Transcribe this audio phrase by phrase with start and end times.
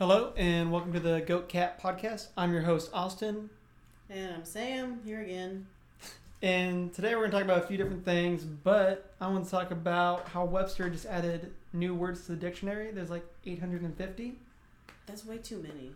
[0.00, 2.28] Hello and welcome to the Goat Cat Podcast.
[2.34, 3.50] I'm your host Austin,
[4.08, 5.66] And I'm Sam here again.
[6.40, 8.42] and today we're going to talk about a few different things.
[8.42, 12.90] But I want to talk about how Webster just added new words to the dictionary.
[12.92, 14.38] There's like 850.
[15.04, 15.92] That's way too many.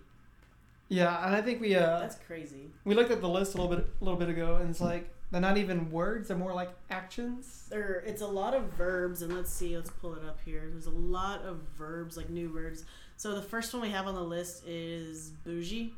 [0.91, 2.69] Yeah, and I think we uh That's crazy.
[2.85, 5.09] we looked at the list a little bit a little bit ago, and it's like
[5.31, 7.65] they're not even words; they're more like actions.
[7.71, 10.69] There, it's a lot of verbs, and let's see, let's pull it up here.
[10.71, 12.85] There's a lot of verbs, like new words.
[13.17, 15.95] So the first one we have on the list is bougie.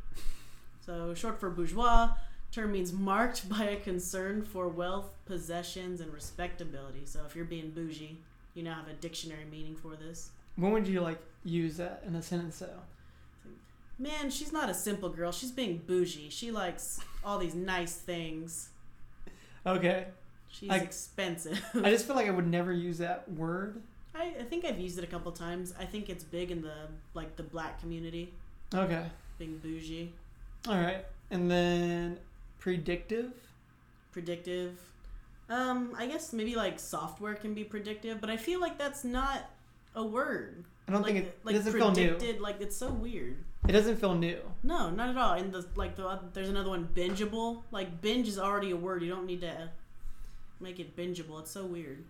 [0.84, 2.10] So short for bourgeois.
[2.52, 7.02] Term means marked by a concern for wealth, possessions, and respectability.
[7.04, 8.18] So if you're being bougie,
[8.54, 10.30] you now have a dictionary meaning for this.
[10.56, 12.80] When would you like use that in a sentence though?
[13.98, 15.32] Man, she's not a simple girl.
[15.32, 16.28] She's being bougie.
[16.28, 18.68] She likes all these nice things.
[19.66, 20.06] Okay,
[20.48, 21.62] She's expensive.
[21.74, 23.82] I just feel like I would never use that word.
[24.16, 25.74] I, I think I've used it a couple times.
[25.78, 28.32] I think it's big in the like the black community,
[28.74, 29.04] Okay,
[29.38, 30.12] being bougie,
[30.68, 32.18] all right, and then
[32.58, 33.32] predictive.
[34.12, 34.78] predictive.
[35.48, 39.50] Um, I guess maybe like software can be predictive, but I feel like that's not
[39.94, 40.64] a word.
[40.88, 42.08] I don't like, think it, like it doesn't feel new.
[42.10, 42.40] predicted.
[42.40, 43.36] Like it's so weird.
[43.68, 44.38] It doesn't feel new.
[44.62, 45.34] No, not at all.
[45.34, 47.62] And the like the there's another one, bingeable.
[47.70, 49.02] Like binge is already a word.
[49.02, 49.68] You don't need to
[50.60, 51.40] make it bingeable.
[51.40, 52.04] It's so weird.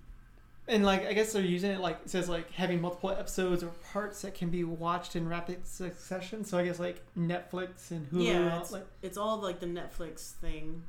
[0.68, 3.68] And like I guess they're using it like it says like having multiple episodes or
[3.92, 6.44] parts that can be watched in rapid succession.
[6.44, 8.14] So I guess like Netflix and Hulu.
[8.14, 10.82] and yeah, all- it's, like, it's all like the Netflix thing.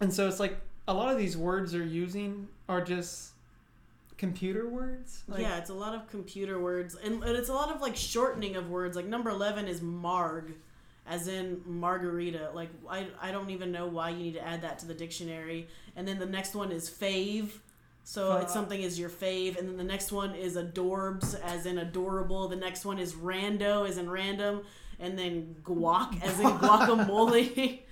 [0.00, 0.56] and so it's like
[0.88, 3.30] a lot of these words they're using are just
[4.18, 5.22] computer words.
[5.28, 7.96] Like, yeah, it's a lot of computer words, and, and it's a lot of like
[7.96, 8.96] shortening of words.
[8.96, 10.54] Like number eleven is marg,
[11.06, 12.50] as in margarita.
[12.54, 15.68] Like I, I don't even know why you need to add that to the dictionary.
[15.96, 17.50] And then the next one is fave,
[18.04, 18.42] so Fuck.
[18.44, 19.58] it's something is your fave.
[19.58, 22.46] And then the next one is adorbs, as in adorable.
[22.48, 24.62] The next one is rando, as in random.
[25.00, 27.80] And then guac, as in guacamole.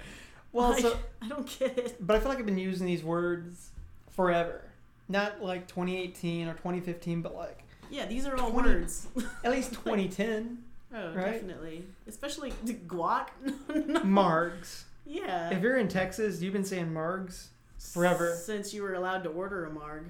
[0.55, 1.96] Well, Like, so I don't get it.
[2.06, 3.70] but I feel like I've been using these words
[4.11, 4.61] forever.
[5.08, 9.06] Not like 2018 or 2015, but like Yeah, these are all 20 words.
[9.45, 10.58] at least 2010.
[10.95, 11.33] Oh, Right?
[11.33, 11.84] definitely.
[12.06, 12.51] Especially
[12.86, 13.28] guac.
[13.86, 14.01] no.
[14.01, 14.83] Margs.
[15.06, 15.48] Yeah.
[15.56, 17.46] If you're in Texas, you've been saying margs
[17.93, 18.35] forever.
[18.35, 20.05] Since you were allowed to order a marg.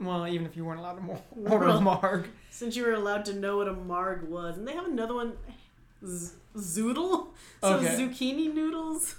[0.00, 2.28] Well, even if you weren't allowed to mo- order a marg.
[2.50, 4.56] Since you were allowed to know what a marg was.
[4.58, 5.32] And they have another one,
[6.04, 7.28] Z- zoodle?
[7.62, 7.96] So Okay.
[7.96, 9.14] zucchini noodles.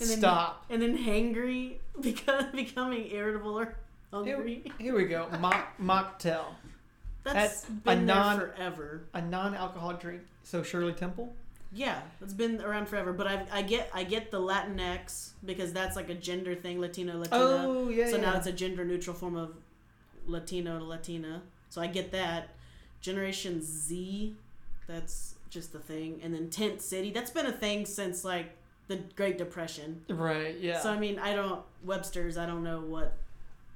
[0.00, 0.64] And then, Stop.
[0.70, 3.76] And then hangry, because becoming irritable or
[4.12, 4.64] hungry.
[4.78, 5.28] Here we go.
[5.40, 6.44] Mock, mocktail.
[7.22, 9.04] That's that's a been non- there forever.
[9.14, 10.22] A non-alcoholic drink.
[10.42, 11.34] So Shirley Temple.
[11.74, 13.12] Yeah, it's been around forever.
[13.12, 17.18] But I, I get I get the Latinx because that's like a gender thing, Latino,
[17.18, 17.44] Latina.
[17.44, 18.08] Oh yeah.
[18.08, 18.22] so yeah.
[18.22, 19.54] now it's a gender neutral form of
[20.26, 21.42] Latino Latina.
[21.68, 22.50] So I get that.
[23.00, 24.34] Generation Z,
[24.86, 26.20] that's just the thing.
[26.22, 28.56] And then Tent City, that's been a thing since like
[28.86, 30.04] the Great Depression.
[30.08, 30.56] right.
[30.58, 30.80] Yeah.
[30.80, 32.38] So I mean, I don't Webster's.
[32.38, 33.16] I don't know what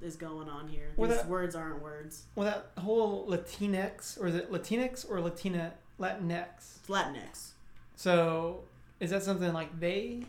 [0.00, 0.90] is going on here.
[0.96, 2.22] Well, These that- words aren't words.
[2.36, 6.78] well, that whole Latinx, or is it Latinx or Latina Latinx?
[6.78, 7.50] It's Latinx.
[7.98, 8.60] So
[9.00, 10.22] is that something like they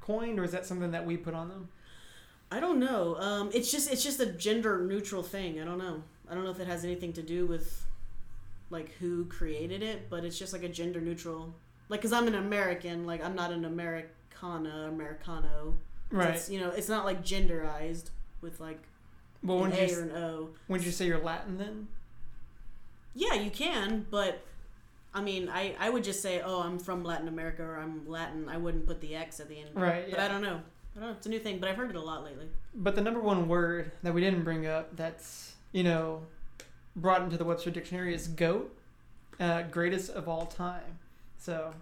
[0.00, 1.68] coined, or is that something that we put on them?
[2.50, 3.16] I don't know.
[3.20, 5.60] Um, it's just it's just a gender neutral thing.
[5.60, 6.02] I don't know.
[6.28, 7.86] I don't know if it has anything to do with
[8.68, 11.54] like who created it, but it's just like a gender neutral.
[11.88, 13.06] Like, cause I'm an American.
[13.06, 15.74] Like, I'm not an Americana, Americano.
[16.10, 16.30] Right.
[16.30, 18.10] It's, you know, it's not like genderized
[18.40, 18.82] with like
[19.40, 20.48] Well, an A you or an O.
[20.66, 21.86] when did you say you're Latin then?
[23.14, 24.44] Yeah, you can, but
[25.14, 28.48] I mean, I I would just say, oh, I'm from Latin America or I'm Latin.
[28.48, 29.70] I wouldn't put the X at the end.
[29.74, 30.10] Right.
[30.10, 30.24] But Yeah.
[30.24, 30.60] I don't know.
[30.96, 31.14] I don't know.
[31.16, 32.46] It's a new thing, but I've heard it a lot lately.
[32.74, 36.22] But the number one word that we didn't bring up that's, you know,
[36.96, 38.76] brought into the Webster Dictionary is goat,
[39.40, 40.98] uh, greatest of all time.
[41.38, 41.74] So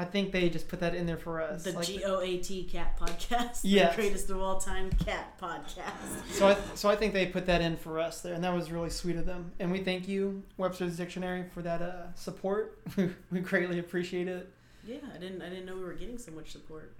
[0.00, 1.64] I think they just put that in there for us.
[1.64, 3.60] The like- G O A T Cat Podcast.
[3.64, 6.30] Yeah, The greatest of all time cat podcast.
[6.30, 8.70] so I, so I think they put that in for us there, and that was
[8.70, 9.50] really sweet of them.
[9.58, 12.78] And we thank you, Webster's Dictionary, for that uh, support.
[13.30, 14.48] we greatly appreciate it.
[14.86, 16.92] Yeah, I didn't I didn't know we were getting so much support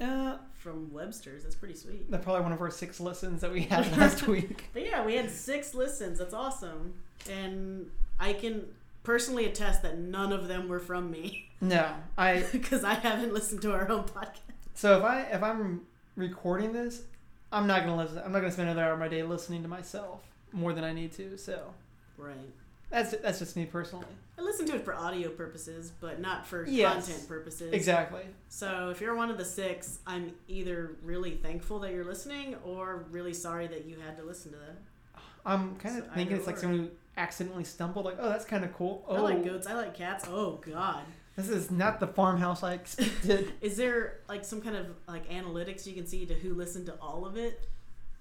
[0.00, 1.42] Uh, from Webster's.
[1.42, 2.10] That's pretty sweet.
[2.10, 4.70] that's probably one of our six listens that we had last week.
[4.72, 6.18] But yeah, we had six listens.
[6.18, 6.94] That's awesome.
[7.30, 8.64] And I can
[9.06, 13.62] personally attest that none of them were from me No, I because I haven't listened
[13.62, 14.40] to our own podcast.
[14.74, 15.82] So if I if I'm
[16.16, 17.02] recording this,
[17.52, 18.18] I'm not gonna listen.
[18.24, 20.20] I'm not gonna spend another hour of my day listening to myself
[20.52, 21.38] more than I need to.
[21.38, 21.72] So
[22.18, 22.34] Right.
[22.90, 24.06] that's that's just me personally.
[24.38, 27.06] I listen to it for audio purposes, but not for Yes.
[27.06, 27.72] content purposes.
[27.72, 28.24] Exactly.
[28.48, 33.06] So if you're one of the six, I'm either really thankful that you're listening or
[33.10, 34.76] really sorry that you had to listen to that.
[35.46, 38.04] I'm kind of So thinking it's like someone who accidentally stumbled.
[38.04, 39.04] Like, oh, that's kind of cool.
[39.08, 39.66] Oh, I like goats.
[39.66, 40.26] I like cats.
[40.28, 41.02] Oh God.
[41.36, 43.52] this is not the farmhouse I expected.
[43.60, 46.94] Is there like some kind of like analytics you can see to who listened to
[47.00, 47.68] all of it?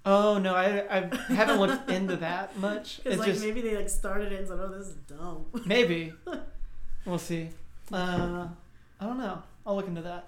[0.08, 2.98] oh no, I I haven't looked into that much.
[2.98, 5.46] Because It's like just maybe they like started it and said, "Oh, this is dumb."
[5.66, 6.14] maybe
[7.06, 7.50] we'll see.
[7.92, 8.48] Uh,
[9.00, 9.42] I don't know.
[9.66, 10.28] I'll look into that.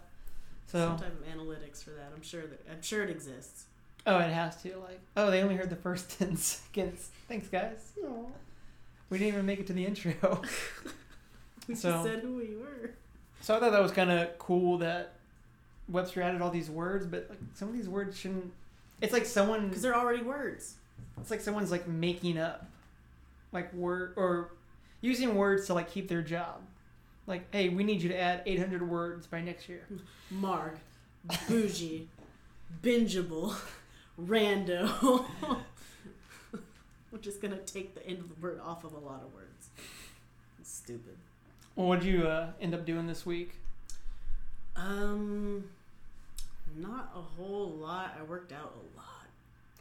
[0.65, 2.11] So some type of analytics for that.
[2.15, 3.65] I'm sure that I'm sure it exists.
[4.05, 7.09] oh, it has to like oh they only heard the first ten seconds.
[7.27, 7.93] Thanks guys.
[9.09, 10.13] We didn't even make it to the intro.
[11.67, 12.91] We So- just said who we were.
[13.41, 15.13] So I thought that was kind of cool that
[15.89, 18.51] Webster added all these words, but like some of these words shouldn't.
[19.01, 19.67] It's like someone.
[19.67, 20.75] Because they're already words.
[21.21, 22.65] It's like someone's like making up,
[23.51, 24.51] like word or
[25.01, 26.61] using words to like keep their job.
[27.27, 29.85] Like, hey, we need you to add 800 words by next year.
[30.31, 30.77] Marg,
[31.49, 32.07] bougie,
[32.81, 33.53] bingeable,
[34.21, 35.25] rando.
[37.17, 39.69] We're just gonna take the end of the word off of a lot of words.
[40.59, 41.17] It's stupid.
[41.75, 43.55] Well, what'd you uh, end up doing this week?
[44.75, 45.63] Um,
[46.75, 48.15] not a whole lot.
[48.19, 49.25] I worked out a lot.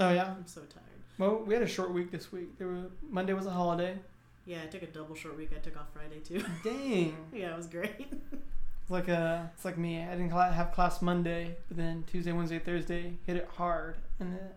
[0.00, 0.31] Oh yeah.
[0.31, 0.85] I'm so tired.
[1.19, 2.56] Well, we had a short week this week.
[2.56, 3.99] There were Monday was a holiday.
[4.47, 5.50] Yeah, I took a double short week.
[5.55, 6.43] I took off Friday too.
[6.65, 7.19] Dang.
[7.35, 8.06] yeah, it was great.
[8.31, 10.00] It's like uh, it's like me.
[10.00, 14.49] I didn't have class Monday, but then Tuesday, Wednesday, Thursday hit it hard, and then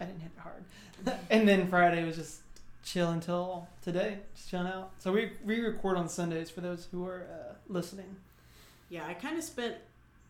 [0.00, 1.18] I didn't hit it hard.
[1.30, 2.40] and then Friday was just
[2.84, 4.90] chill until today, just chilling out.
[4.98, 8.16] So we we record on Sundays for those who are uh, listening.
[8.90, 9.76] Yeah, I kind of spent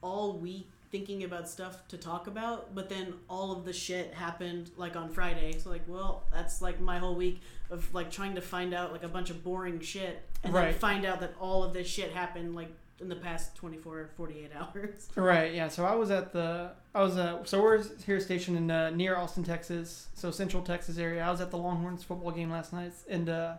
[0.02, 4.70] all week thinking about stuff to talk about, but then all of the shit happened
[4.76, 5.58] like on Friday.
[5.58, 7.40] So like, well, that's like my whole week
[7.70, 10.70] of like trying to find out like a bunch of boring shit and Right.
[10.70, 14.10] then find out that all of this shit happened like in the past 24 or
[14.16, 15.08] 48 hours.
[15.16, 15.54] Right.
[15.54, 15.68] Yeah.
[15.68, 19.16] So I was at the I was uh so we're here stationed in uh, near
[19.16, 21.24] Austin, Texas, so Central Texas area.
[21.24, 23.54] I was at the Longhorns football game last night, and uh,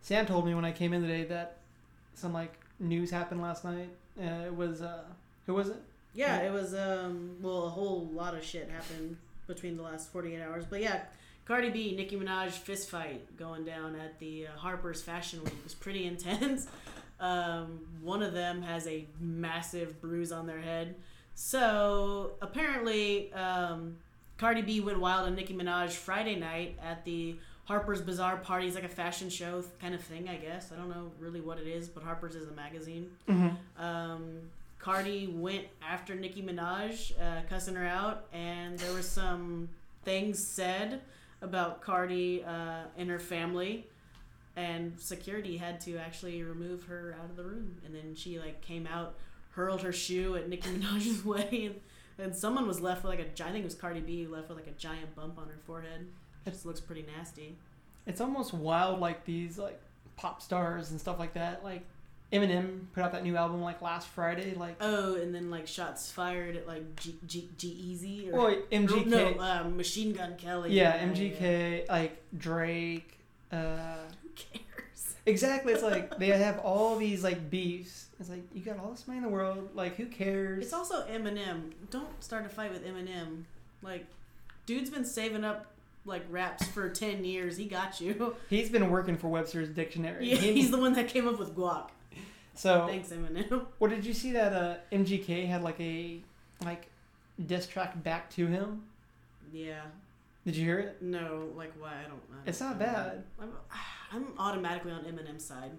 [0.00, 1.58] Sam told me when I came in today that
[2.14, 3.88] some like news happened last night.
[4.20, 5.02] Uh, it was uh,
[5.46, 5.82] who was it?
[6.14, 10.40] Yeah, it was um well a whole lot of shit happened between the last 48
[10.40, 10.64] hours.
[10.64, 11.02] But yeah,
[11.44, 15.74] Cardi B, Nicki Minaj fist fight going down at the uh, Harper's Fashion Week was
[15.74, 16.66] pretty intense.
[17.24, 20.94] Um, one of them has a massive bruise on their head.
[21.34, 23.96] So apparently, um,
[24.36, 28.66] Cardi B went wild on Nicki Minaj Friday night at the Harper's Bazaar party.
[28.66, 30.70] It's like a fashion show kind of thing, I guess.
[30.70, 33.10] I don't know really what it is, but Harper's is a magazine.
[33.26, 33.82] Mm-hmm.
[33.82, 34.40] Um,
[34.78, 39.70] Cardi went after Nicki Minaj, uh, cussing her out, and there were some
[40.04, 41.00] things said
[41.40, 43.86] about Cardi uh, and her family,
[44.56, 47.76] and security had to actually remove her out of the room.
[47.84, 49.14] And then she like came out,
[49.50, 51.70] hurled her shoe at Nicki Minaj's way,
[52.18, 54.48] and, and someone was left with like a I think it was Cardi B left
[54.48, 56.06] with like a giant bump on her forehead.
[56.46, 57.56] It just looks pretty nasty.
[58.06, 59.80] It's almost wild, like these like
[60.16, 61.64] pop stars and stuff like that.
[61.64, 61.82] Like
[62.32, 64.54] Eminem put out that new album like last Friday.
[64.54, 69.06] Like, Oh, and then like shots fired at like G G G-Eazy or oh, MGK.
[69.06, 70.72] No, uh, Machine Gun Kelly.
[70.72, 73.18] yeah, MGK, like Drake.
[73.52, 73.96] Uh,
[74.36, 75.14] cares?
[75.26, 75.72] Exactly.
[75.72, 78.06] It's like they have all these like beefs.
[78.20, 79.70] It's like you got all this money in the world.
[79.74, 80.64] Like who cares?
[80.64, 81.72] It's also Eminem.
[81.90, 83.44] Don't start a fight with Eminem.
[83.82, 84.06] Like,
[84.66, 85.66] dude's been saving up
[86.06, 87.56] like raps for ten years.
[87.56, 88.36] He got you.
[88.50, 90.28] He's been working for Webster's dictionary.
[90.30, 91.88] Yeah, He- he's the one that came up with guac.
[92.54, 92.86] so.
[92.86, 93.66] Thanks, Eminem.
[93.78, 96.20] What did you see that uh, MGK had like a
[96.64, 96.88] like
[97.46, 98.82] diss track back to him?
[99.52, 99.80] Yeah.
[100.44, 101.00] Did you hear it?
[101.00, 101.92] No, like why?
[102.04, 102.20] I don't.
[102.32, 102.88] I It's not don't
[103.40, 103.46] know.
[104.14, 105.72] I'm automatically on Eminem's side.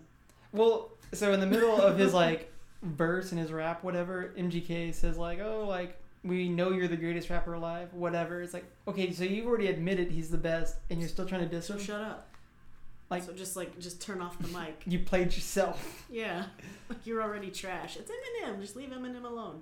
[0.52, 2.52] Well, so in the middle of his like
[2.84, 7.30] verse and his rap, whatever, MGK says like, "Oh, like we know you're the greatest
[7.30, 8.42] rapper alive." Whatever.
[8.42, 11.48] It's like, okay, so you've already admitted he's the best, and you're still trying to
[11.48, 11.80] diss So him.
[11.80, 12.28] shut up.
[13.10, 14.82] Like- so just like just turn off the mic.
[14.88, 16.06] You played yourself.
[16.10, 16.46] Yeah,
[16.90, 17.98] like you're already trash.
[17.98, 18.60] It's Eminem.
[18.62, 19.62] Just leave Eminem alone.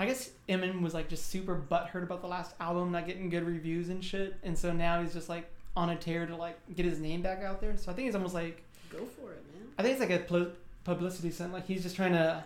[0.00, 3.44] I guess Eminem was like just super butthurt about the last album not getting good
[3.44, 6.84] reviews and shit, and so now he's just like on a tear to like get
[6.86, 7.76] his name back out there.
[7.76, 9.68] So I think it's almost like Go for it, man.
[9.78, 10.52] I think it's like a pl-
[10.84, 11.52] publicity stunt.
[11.52, 12.42] Like he's just trying to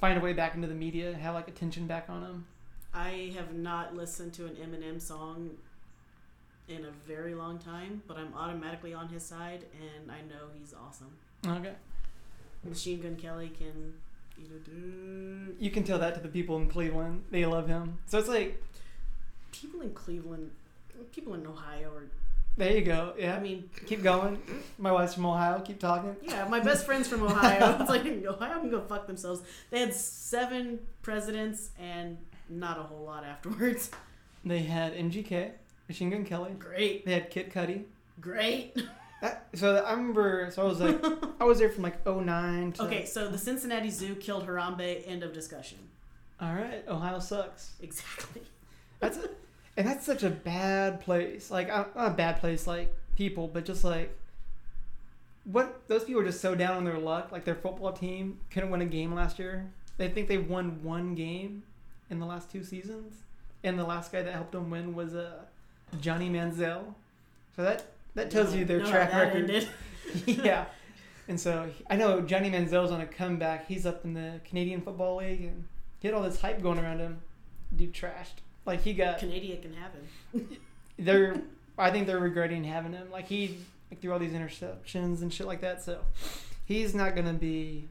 [0.00, 2.46] find a way back into the media, have like attention back on him.
[2.94, 5.50] I have not listened to an Eminem song
[6.68, 10.74] in a very long time, but I'm automatically on his side, and I know he's
[10.74, 11.12] awesome.
[11.46, 11.74] Okay,
[12.64, 13.94] Machine Gun Kelly can
[14.38, 15.56] eat a dick.
[15.58, 17.24] you can tell that to the people in Cleveland.
[17.30, 17.98] They love him.
[18.06, 18.62] So it's like
[19.52, 20.50] People in Cleveland,
[21.10, 22.10] people in Ohio are.
[22.56, 23.14] there you go.
[23.18, 24.36] Yeah, I mean, keep going.
[24.36, 24.58] Mm-hmm.
[24.78, 25.60] My wife's from Ohio.
[25.60, 26.14] Keep talking.
[26.22, 27.76] yeah, my best friend's from Ohio.
[27.80, 29.42] It's like Ohio can go fuck themselves.
[29.70, 32.18] They had seven presidents and
[32.48, 33.90] not a whole lot afterwards.
[34.44, 35.52] They had MGK,
[35.88, 36.52] Machine Gun Kelly.
[36.58, 37.84] Great, They had Kid Cudi.
[38.20, 38.76] great.
[39.20, 40.50] That, so I remember.
[40.52, 41.00] So I was like,
[41.40, 42.82] I was there from like 09 to.
[42.82, 45.02] Okay, so the Cincinnati Zoo killed Harambe.
[45.06, 45.78] End of discussion.
[46.40, 47.74] All right, Ohio sucks.
[47.80, 48.42] Exactly.
[48.98, 49.30] That's a,
[49.76, 51.50] and that's such a bad place.
[51.50, 54.16] Like not a bad place, like people, but just like
[55.44, 57.32] what those people are just so down on their luck.
[57.32, 59.70] Like their football team couldn't win a game last year.
[59.98, 61.62] They think they won one game
[62.10, 63.22] in the last two seasons,
[63.62, 65.44] and the last guy that helped them win was uh,
[66.00, 66.94] Johnny Manziel.
[67.56, 69.68] So that that tells you their track record.
[70.26, 70.66] yeah.
[71.28, 73.66] And so I know Johnny Manziel's on a comeback.
[73.66, 75.64] He's up in the Canadian Football League and
[76.00, 77.20] he had all this hype going around him.
[77.74, 78.42] Dude trashed.
[78.64, 80.58] Like he got Canada can have him.
[80.98, 81.42] they're
[81.78, 83.10] I think they're regretting having him.
[83.10, 83.58] Like he
[83.90, 85.82] like, threw all these interceptions and shit like that.
[85.82, 86.00] So
[86.64, 87.88] he's not gonna be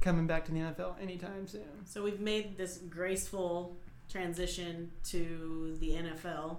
[0.00, 1.62] coming back to the NFL anytime soon.
[1.84, 3.76] So we've made this graceful
[4.10, 6.58] transition to the NFL.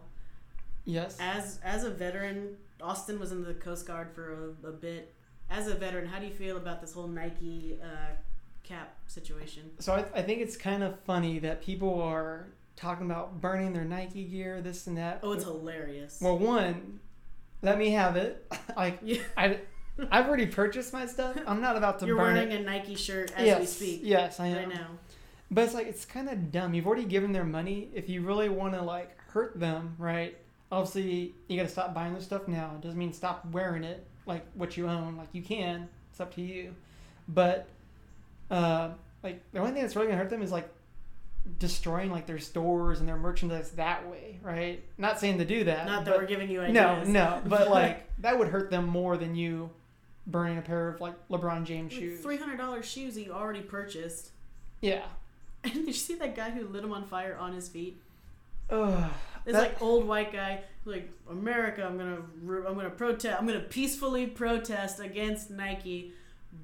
[0.86, 1.18] Yes.
[1.20, 5.14] As as a veteran, Austin was in the Coast Guard for a, a bit.
[5.50, 8.14] As a veteran, how do you feel about this whole Nike uh,
[8.64, 9.72] cap situation?
[9.80, 12.48] So I, I think it's kind of funny that people are
[12.80, 15.20] talking about burning their Nike gear, this and that.
[15.24, 16.20] Oh, it's hilarious.
[16.22, 17.00] Well, one,
[17.62, 18.52] let me have it.
[18.78, 19.22] like Yeah.
[19.38, 19.60] I,
[20.12, 21.38] I've already purchased my stuff.
[21.48, 22.62] I'm not about to You're burn wearing it.
[22.62, 24.58] a Nike shirt as yes, we speak yes, I am.
[24.58, 24.88] right now.
[25.52, 26.74] But it's like it's kind of dumb.
[26.74, 27.90] You've already given their money.
[27.94, 30.38] If you really want to like hurt them, right?
[30.72, 32.74] Obviously, you got to stop buying their stuff now.
[32.76, 35.18] It doesn't mean stop wearing it, like what you own.
[35.18, 35.90] Like you can.
[36.12, 36.76] It's up to you.
[37.28, 37.68] But
[38.52, 38.90] uh,
[39.24, 40.70] like the only thing that's really gonna hurt them is like
[41.58, 44.84] destroying like their stores and their merchandise that way, right?
[44.98, 45.86] Not saying to do that.
[45.86, 47.08] Not that we're giving you ideas.
[47.08, 49.70] no, no, but like that would hurt them more than you
[50.28, 52.20] burning a pair of like LeBron James shoes.
[52.22, 54.32] Three hundred dollars shoes that you already purchased.
[54.82, 55.04] Yeah.
[55.62, 58.00] And did you see that guy who lit him on fire on his feet?
[58.70, 59.10] Ugh.
[59.44, 61.84] This That- like old white guy, like America.
[61.86, 62.22] I'm gonna,
[62.66, 63.38] I'm gonna protest.
[63.38, 66.14] I'm gonna peacefully protest against Nike.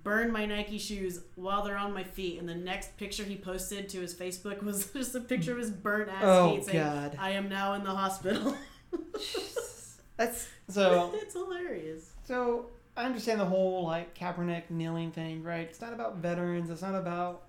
[0.03, 2.39] Burn my Nike shoes while they're on my feet.
[2.39, 5.71] And the next picture he posted to his Facebook was just a picture of his
[5.71, 7.15] burnt ass Oh feet saying, God.
[7.19, 8.55] "I am now in the hospital."
[10.17, 11.11] That's so.
[11.15, 12.11] it's hilarious.
[12.23, 15.67] So I understand the whole like Kaepernick kneeling thing, right?
[15.69, 16.69] It's not about veterans.
[16.69, 17.43] It's not about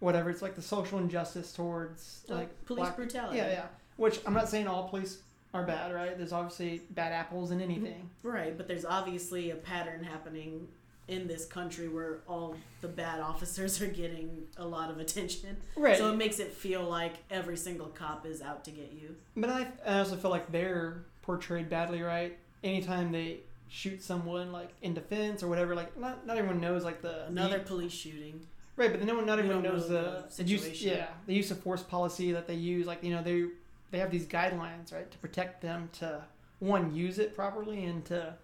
[0.00, 0.30] whatever.
[0.30, 3.38] It's like the social injustice towards Like like police black- brutality.
[3.38, 3.64] Yeah, yeah.
[3.96, 5.18] Which I'm not saying all police
[5.54, 6.16] are bad, right?
[6.16, 8.08] There's obviously bad apples in anything.
[8.22, 10.66] Right, but there's obviously a pattern happening
[11.08, 15.56] in this country where all the bad officers are getting a lot of attention.
[15.76, 15.98] Right.
[15.98, 19.16] So it makes it feel like every single cop is out to get you.
[19.36, 22.38] But I, I also feel like they're portrayed badly, right?
[22.62, 27.02] Anytime they shoot someone like in defense or whatever, like not not everyone knows like
[27.02, 28.40] the Another the, police shooting.
[28.76, 30.88] right, but then no one not everyone knows know the, the use situation.
[30.98, 32.86] yeah the use of force policy that they use.
[32.86, 33.46] Like you know they
[33.90, 36.22] they have these guidelines right to protect them to
[36.60, 38.34] one use it properly and to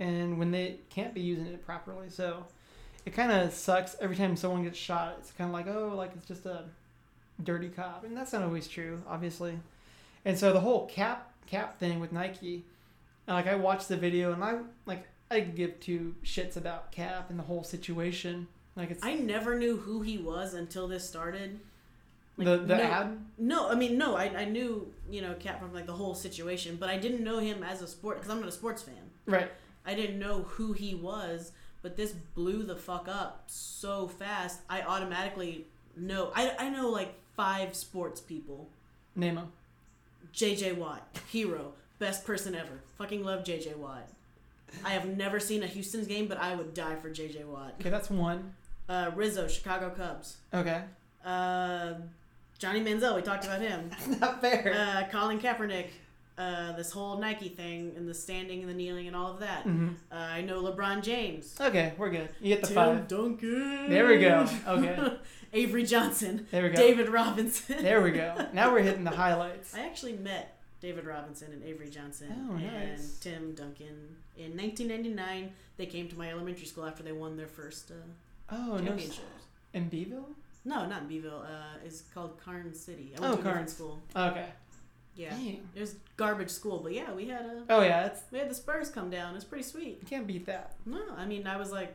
[0.00, 2.46] and when they can't be using it properly, so
[3.06, 5.16] it kind of sucks every time someone gets shot.
[5.20, 6.64] It's kind of like oh like it's just a
[7.44, 9.58] dirty cop, and that's not always true, obviously.
[10.24, 12.64] And so the whole cap cap thing with Nike,
[13.28, 17.38] like I watched the video and I like I give two shits about Cap and
[17.38, 18.48] the whole situation.
[18.76, 21.60] Like it's I never knew who he was until this started.
[22.36, 23.18] Like, the the no, ad.
[23.38, 24.16] No, I mean no.
[24.16, 27.38] I, I knew you know Cap from like the whole situation, but I didn't know
[27.38, 29.10] him as a sport because I'm not a sports fan.
[29.26, 29.50] Right.
[29.86, 34.60] I didn't know who he was, but this blew the fuck up so fast.
[34.68, 36.32] I automatically know.
[36.34, 38.68] I, I know like five sports people.
[39.16, 39.52] Name him.
[40.34, 42.80] JJ Watt, hero, best person ever.
[42.98, 44.08] Fucking love JJ Watt.
[44.84, 47.74] I have never seen a Houston's game, but I would die for JJ Watt.
[47.80, 48.54] Okay, that's one.
[48.88, 50.36] Uh, Rizzo, Chicago Cubs.
[50.54, 50.82] Okay.
[51.24, 51.94] Uh,
[52.58, 53.90] Johnny Manziel, we talked about him.
[54.20, 54.74] Not fair.
[54.74, 55.86] Uh, Colin Kaepernick.
[56.40, 59.62] Uh, this whole Nike thing and the standing and the kneeling and all of that.
[59.64, 61.54] hmm Uh, I know LeBron James.
[61.60, 62.28] Okay, we're good.
[62.40, 63.08] You get the Tim five.
[63.08, 63.90] Duncan.
[63.90, 64.46] There we go.
[64.66, 65.16] Okay.
[65.52, 66.46] Avery Johnson.
[66.50, 66.76] There we go.
[66.76, 67.82] David Robinson.
[67.82, 68.46] There we go.
[68.54, 69.74] Now we're hitting the highlights.
[69.74, 73.00] I actually met David Robinson and Avery Johnson Oh, and.
[73.20, 75.52] Tim Duncan in 1999.
[75.76, 77.94] They came to my elementary school after they won their first uh,
[78.56, 78.84] Oh no.
[78.86, 79.42] championships.
[79.74, 80.28] In Beeville.
[80.64, 81.42] No, not in Beeville.
[81.42, 83.12] Uh, it's called Karnes City.
[83.14, 83.70] I Oh, went to a different Karnes.
[83.74, 84.02] school.
[84.14, 84.46] Okay.
[85.20, 85.68] Yeah, Dang.
[85.74, 88.54] it was garbage school, but yeah, we had a Oh yeah, it's we had the
[88.54, 89.34] Spurs come down.
[89.36, 89.98] It's pretty sweet.
[90.00, 90.74] you can't beat that.
[90.86, 91.94] No, I mean I was like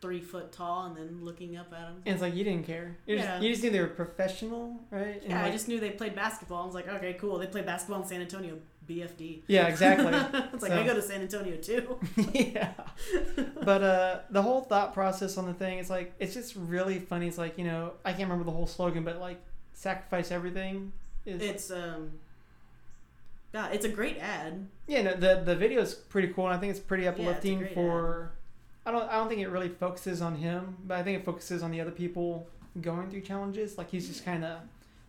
[0.00, 1.96] three foot tall and then looking up at them.
[2.06, 2.96] And it's like you didn't care.
[3.06, 3.22] You Yeah.
[3.32, 5.20] just you just knew they were professional, right?
[5.22, 6.62] And Yeah, I just knew they played basketball.
[6.62, 7.36] I was like, okay, cool.
[7.38, 8.56] They play basketball in San Antonio,
[8.88, 9.42] BFD.
[9.46, 10.06] Yeah, exactly.
[10.54, 11.98] it's like So- I go to San Antonio too.
[12.32, 12.72] yeah.
[13.62, 17.28] But uh, the whole thought process on the thing, it's like it's just really funny.
[17.28, 19.38] It's like you know I can't remember the whole slogan, but like
[19.74, 20.92] sacrifice everything
[21.26, 22.12] is It's um,
[23.52, 24.66] God, it's a great ad.
[24.86, 27.74] Yeah, no, the the video is pretty cool, and I think it's pretty uplifting great
[27.74, 28.32] for.
[28.86, 31.62] I don't I don't think it really focuses on him, but I think it focuses
[31.62, 32.48] on the other people
[32.80, 33.76] going through challenges.
[33.76, 34.60] Like he's just kind of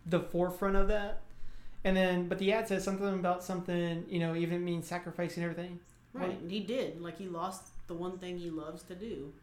[0.05, 1.21] the forefront of that.
[1.83, 5.79] And then, but the ad says something about something, you know, even means sacrificing everything.
[6.13, 6.29] Right.
[6.29, 7.01] Well- he did.
[7.01, 9.33] Like he lost the one thing he loves to do.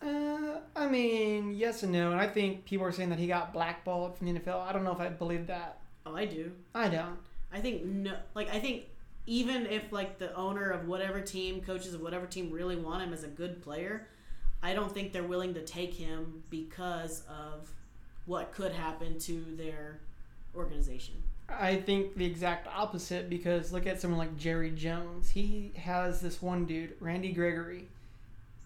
[0.00, 2.12] Uh, I mean, yes and no.
[2.12, 4.60] And I think people are saying that he got blackballed from the NFL.
[4.60, 5.80] I don't know if I believe that.
[6.06, 6.52] Oh, I do.
[6.74, 7.18] I don't.
[7.52, 8.16] I think no.
[8.34, 8.84] Like I think
[9.26, 13.12] even if like the owner of whatever team, coaches of whatever team really want him
[13.12, 14.06] as a good player,
[14.62, 17.70] I don't think they're willing to take him because of
[18.26, 20.00] what could happen to their
[20.54, 21.14] organization.
[21.48, 25.30] I think the exact opposite because look at someone like Jerry Jones.
[25.30, 27.88] He has this one dude, Randy Gregory.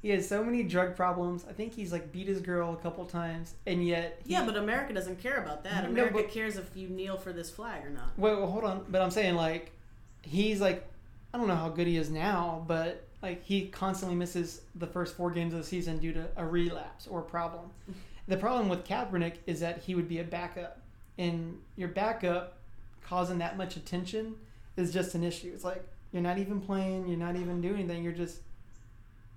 [0.03, 1.47] He has so many drug problems.
[1.49, 4.57] I think he's like beat his girl a couple times, and yet he, Yeah, but
[4.57, 5.85] America doesn't care about that.
[5.85, 8.19] No, America but- cares if you kneel for this flag or not.
[8.19, 8.85] Wait, well, hold on.
[8.89, 9.71] But I'm saying like
[10.23, 10.87] he's like
[11.33, 15.17] I don't know how good he is now, but like he constantly misses the first
[15.17, 17.71] four games of the season due to a relapse or a problem.
[18.29, 20.81] The problem with Kaepernick is that he would be a backup,
[21.19, 22.59] and your backup
[23.05, 24.37] causing that much attention
[24.77, 25.51] is just an issue.
[25.53, 28.05] It's like you're not even playing, you're not even doing anything.
[28.05, 28.39] You're just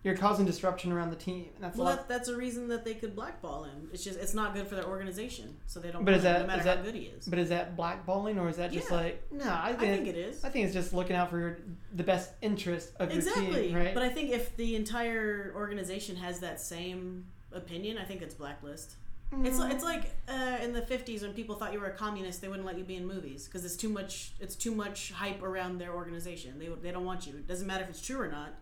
[0.06, 2.86] you're causing disruption around the team, and that's a Well, that, that's a reason that
[2.86, 3.90] they could blackball him.
[3.92, 6.06] It's just it's not good for their organization, so they don't.
[6.06, 7.26] But is him, no matter is how that- good he is?
[7.26, 8.96] But is that blackballing or is that just Yeah.
[8.98, 9.44] like no?
[9.46, 10.46] I I think, think it is.
[10.46, 11.58] I think it's just looking out for your,
[11.96, 13.70] the best interest of your Exactly.
[13.70, 13.94] team, right?
[13.96, 18.98] But I think if the entire organization has that same opinion, I think it's blacklist.
[19.44, 19.70] It's Mm.
[19.70, 22.48] li- it's like uh, in the fifties when people thought you were a communist, they
[22.48, 24.34] wouldn't let you be in movies because it's too much.
[24.40, 26.60] It's too much hype around their organization.
[26.60, 27.34] They they don't want you.
[27.34, 28.54] It doesn't matter if it's true or not.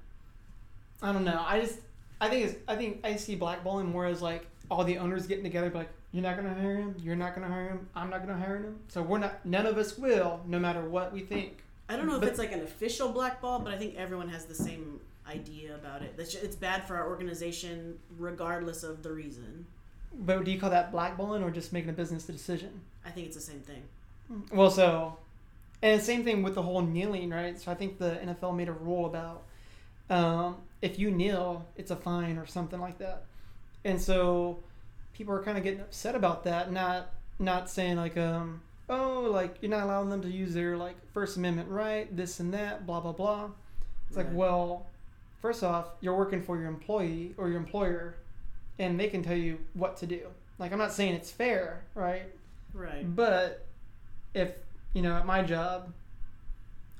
[1.03, 1.43] I don't know.
[1.45, 1.79] I just
[2.19, 5.43] I think it's I think I see blackballing more as like all the owners getting
[5.43, 8.37] together, like you're not gonna hire him, you're not gonna hire him, I'm not gonna
[8.39, 9.45] hire him, so we're not.
[9.45, 11.63] None of us will, no matter what we think.
[11.89, 14.45] I don't know But- if it's like an official blackball, but I think everyone has
[14.45, 16.15] the same idea about it.
[16.17, 19.65] That's It's bad for our organization, regardless of the reason.
[20.13, 22.81] But do you call that blackballing or just making a business decision?
[23.05, 23.83] I think it's the same thing.
[24.51, 25.17] Well, so,
[25.81, 27.59] and same thing with the whole kneeling, right?
[27.59, 29.43] So I think the NFL made a rule about
[30.09, 33.23] um, if you kneel, it's a fine or something like that.
[33.85, 34.59] And so
[35.13, 39.55] people are kind of getting upset about that, not not saying like, um, oh, like
[39.61, 42.99] you're not allowing them to use their like First Amendment right, this and that, blah
[42.99, 43.49] blah blah.
[44.09, 44.35] It's like, Right.
[44.35, 44.85] well,
[45.41, 48.15] first off, you're working for your employee or your employer,
[48.77, 50.27] and they can tell you what to do.
[50.59, 52.23] Like, I'm not saying it's fair, right?
[52.73, 53.15] Right.
[53.15, 53.65] But
[54.33, 54.51] if
[54.93, 55.93] you know, at my job,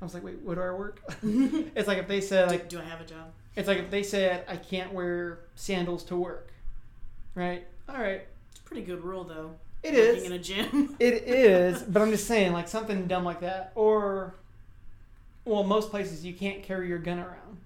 [0.01, 1.01] I was like, wait, what do I work?
[1.21, 3.31] it's like if they said do, like, do I have a job?
[3.55, 6.51] It's like if they said I can't wear sandals to work,
[7.35, 7.65] right?
[7.89, 9.51] All right, It's a pretty good rule, though.
[9.83, 10.95] it is, in a gym.
[10.99, 11.81] it is.
[11.83, 14.35] But I'm just saying, like something dumb like that, or
[15.45, 17.57] well, most places you can't carry your gun around.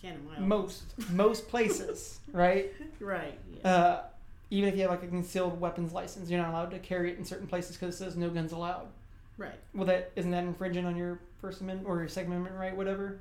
[0.00, 2.72] Can't in my Most most places, right?
[2.98, 3.38] Right.
[3.62, 3.68] Yeah.
[3.70, 4.02] Uh,
[4.50, 7.18] even if you have like a concealed weapons license, you're not allowed to carry it
[7.18, 8.88] in certain places because it says no guns allowed.
[9.36, 9.54] right.
[9.74, 13.18] Well, that isn't that infringing on your First Amendment or your Second Amendment right, whatever.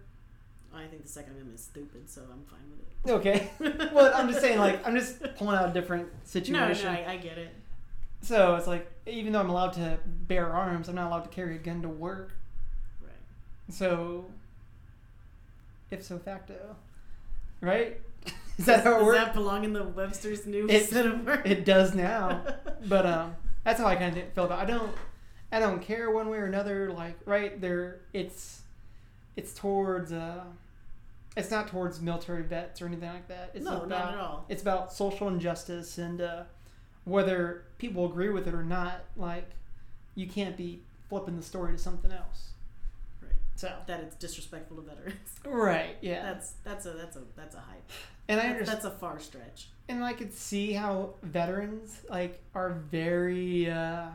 [0.74, 3.12] I think the Second Amendment is stupid, so I'm fine with it.
[3.12, 3.90] Okay.
[3.94, 6.86] well, I'm just saying, like, I'm just pulling out a different no, situation.
[6.86, 7.54] no, I, I get it.
[8.22, 11.56] So it's like, even though I'm allowed to bear arms, I'm not allowed to carry
[11.56, 12.34] a gun to work.
[13.02, 13.12] Right.
[13.70, 14.26] So,
[15.90, 16.76] if so facto,
[17.62, 18.00] right?
[18.58, 19.18] Is that how it Does works?
[19.20, 21.42] that belong in the Webster's new It- set of words?
[21.46, 22.44] It does now,
[22.88, 24.60] but um, that's how I kind of feel about.
[24.60, 24.64] It.
[24.64, 24.92] I don't,
[25.54, 26.92] I don't care one way or another.
[26.92, 28.62] Like, right there, it's,
[29.40, 30.44] it's towards uh,
[31.38, 33.52] it's not towards military vets or anything like that.
[33.54, 34.46] It's no, about, not at all.
[34.50, 36.44] It's about social injustice and uh,
[37.06, 39.06] whether people agree with it or not.
[39.16, 39.50] Like,
[40.16, 42.50] you can't be flipping the story to something else.
[43.22, 43.32] Right.
[43.56, 45.16] So, That it's disrespectful to veterans.
[45.46, 47.90] right, yeah, That's that's a that's a that's a hype.
[48.28, 48.76] and I That's, understand.
[48.78, 49.68] that's a far stretch.
[49.88, 54.08] And I could see how veterans like are very uh,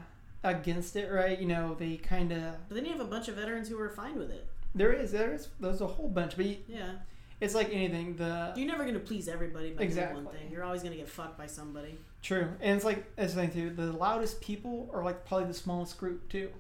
[0.43, 1.39] against it, right?
[1.41, 3.89] You know, they kind of But then you have a bunch of veterans who are
[3.91, 4.47] fine with it.
[4.75, 6.93] There is there is there's a whole bunch, but you, Yeah.
[7.41, 8.17] it's like anything.
[8.17, 10.23] The You're never gonna please everybody by doing Exactly.
[10.23, 10.51] one thing.
[10.51, 11.99] You're always gonna get fucked by somebody.
[12.23, 13.71] true, and it's like it's the thing too.
[13.71, 16.51] The loudest people are like probably the smallest group too.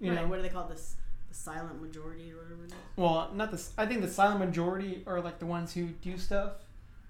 [0.00, 0.22] You right.
[0.22, 0.96] know, What do they call this?
[1.28, 2.74] The silent majority or whatever it is.
[2.96, 3.62] well, not the.
[3.78, 6.52] I think the silent majority are like the ones who do stuff,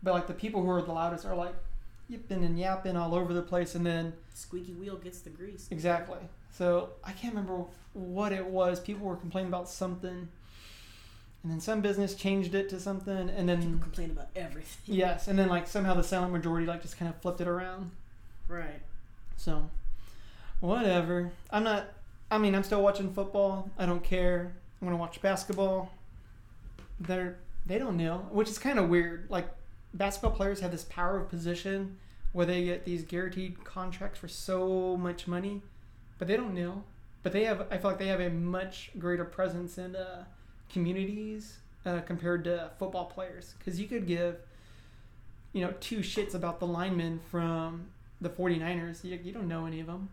[0.02, 1.54] but like the people who are the loudest are like
[2.08, 5.68] yipping and yapping all over the place, and then Squeaky wheel gets the grease.
[5.70, 6.18] Exactly.
[6.50, 8.80] So I can't remember what it was.
[8.80, 10.28] People were complaining about something,
[11.42, 14.94] and then some business changed it to something, and People then complain about everything.
[14.94, 17.90] yes, and then like somehow the silent majority like just kind of flipped it around.
[18.48, 18.80] Right.
[19.36, 19.70] So
[20.60, 21.30] whatever.
[21.50, 21.86] I'm not.
[22.30, 23.70] I mean, I'm still watching football.
[23.78, 24.52] I don't care.
[24.80, 25.90] I want to watch basketball.
[27.00, 29.26] They're they don't kneel, which is kind of weird.
[29.30, 29.48] Like
[29.94, 31.96] basketball players have this power of position
[32.32, 35.62] where they get these guaranteed contracts for so much money,
[36.18, 36.84] but they don't kneel.
[37.22, 40.24] But they have I feel like they have a much greater presence in uh,
[40.72, 43.54] communities uh, compared to football players.
[43.58, 44.36] Because you could give
[45.52, 47.86] you know two shits about the linemen from
[48.20, 49.04] the 49ers.
[49.04, 50.10] You, you don't know any of them,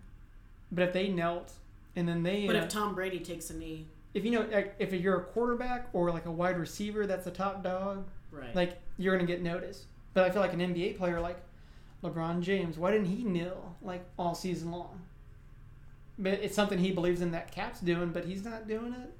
[0.71, 1.53] but if they knelt
[1.95, 4.75] and then they But uh, if Tom Brady takes a knee, if you know like,
[4.79, 8.55] if you're a quarterback or like a wide receiver that's a top dog right?
[8.55, 9.85] like you're gonna get noticed.
[10.13, 11.37] But i feel like an nba player like
[12.03, 15.01] lebron james why didn't he kneel like all season long?
[16.19, 19.13] But it's something he believes in that cap's doing but he's not doing it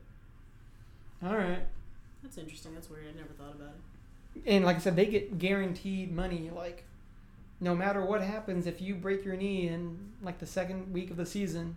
[1.24, 1.60] all right
[2.24, 2.74] that's interesting.
[2.74, 3.06] That's weird.
[3.14, 3.74] I never thought about
[4.36, 4.42] it.
[4.52, 6.84] and like i said they get guaranteed money like
[7.62, 11.16] no matter what happens if you break your knee in like the second week of
[11.18, 11.76] the season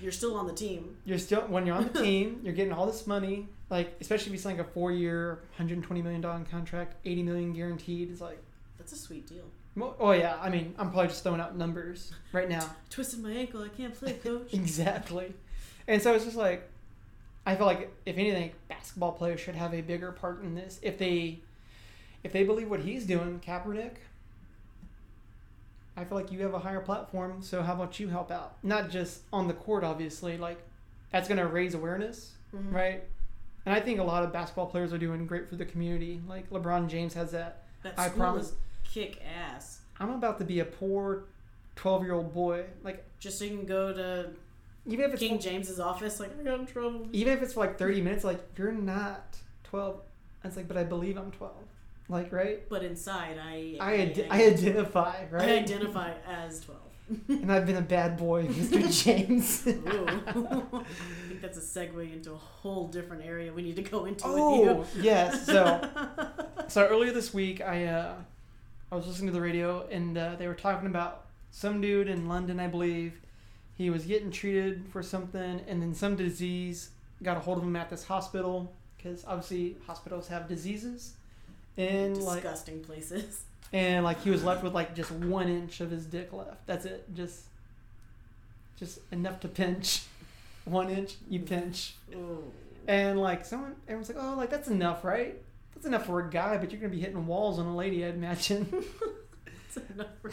[0.00, 0.96] You're still on the team.
[1.04, 3.46] you're still when you're on the team, you're getting all this money.
[3.70, 7.52] Like especially if you sign like a four year, 120 million dollar contract, 80 million
[7.52, 8.10] guaranteed.
[8.10, 8.38] It's like,
[8.78, 9.44] That's a sweet deal.
[10.00, 10.36] oh yeah.
[10.40, 12.68] I mean, I'm probably just throwing out numbers right now.
[12.90, 13.62] Twisted my ankle.
[13.62, 14.48] I can't play, coach.
[14.52, 15.32] exactly.
[15.88, 16.68] And so it's just like,
[17.46, 20.80] I feel like if anything, basketball players should have a bigger part in this.
[20.82, 21.38] If they,
[22.24, 23.92] if they believe what he's doing, Kaepernick.
[25.96, 28.56] I feel like you have a higher platform, so how about you help out?
[28.62, 30.36] Not just on the court, obviously.
[30.36, 30.58] Like,
[31.10, 32.32] that's gonna raise awareness.
[32.54, 32.72] Mhm.
[32.72, 33.02] right?
[33.64, 36.20] And I think a lot of basketball players are doing great for the community.
[36.28, 37.64] Like LeBron James has that.
[37.82, 38.52] That I promise.
[38.84, 39.80] kick ass.
[39.98, 41.24] I'm about to be a poor
[41.74, 42.64] 12 year old boy.
[42.84, 44.30] Like Just so you can go to
[44.86, 47.08] even if it's King James's office, like I got in trouble.
[47.12, 50.00] even if it's for like 30 minutes, like you're not 12.
[50.44, 51.52] It's like, but I believe I'm 12.
[52.08, 52.68] Like right?
[52.68, 55.48] But inside, I I ad- I identify right.
[55.48, 56.80] I identify as twelve.
[57.28, 59.04] and I've been a bad boy, Mr.
[59.04, 59.66] James.
[59.66, 60.82] I
[61.28, 64.74] think that's a segue into a whole different area we need to go into oh
[64.76, 65.46] with yes.
[65.48, 65.54] you.
[65.54, 65.90] So
[66.68, 68.14] so earlier this week, I uh,
[68.92, 72.28] I was listening to the radio and uh, they were talking about some dude in
[72.28, 73.20] London, I believe.
[73.76, 76.90] He was getting treated for something, and then some disease
[77.22, 81.14] got a hold of him at this hospital because obviously hospitals have diseases,
[81.76, 83.42] and like disgusting places.
[83.72, 86.66] and like he was left with like just one inch of his dick left.
[86.66, 87.44] That's it, just
[88.78, 90.02] just enough to pinch.
[90.64, 91.94] One inch, you pinch.
[92.14, 92.42] Ooh.
[92.88, 95.36] And like someone, everyone's like, oh, like that's enough, right?
[95.74, 98.14] That's enough for a guy, but you're gonna be hitting walls on a lady, I'd
[98.14, 98.66] imagine.
[99.68, 100.32] It's enough for-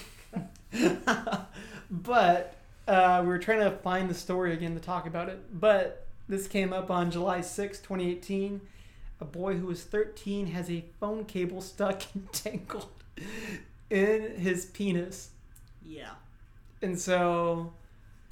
[1.92, 2.56] but
[2.88, 5.60] uh, we were trying to find the story again to talk about it.
[5.60, 8.62] But this came up on July 6, 2018.
[9.22, 12.90] A boy who was 13 has a phone cable stuck and tangled
[13.90, 15.30] in his penis.
[15.84, 16.12] Yeah.
[16.82, 17.74] And so,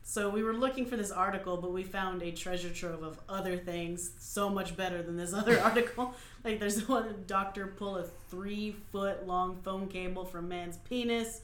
[0.04, 3.56] So we were looking for this article, but we found a treasure trove of other
[3.58, 6.14] things so much better than this other article.
[6.44, 11.42] Like there's one doctor pull a three foot long phone cable from man's penis.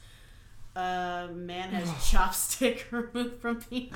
[0.78, 3.94] Uh, man has chopstick removed from penis.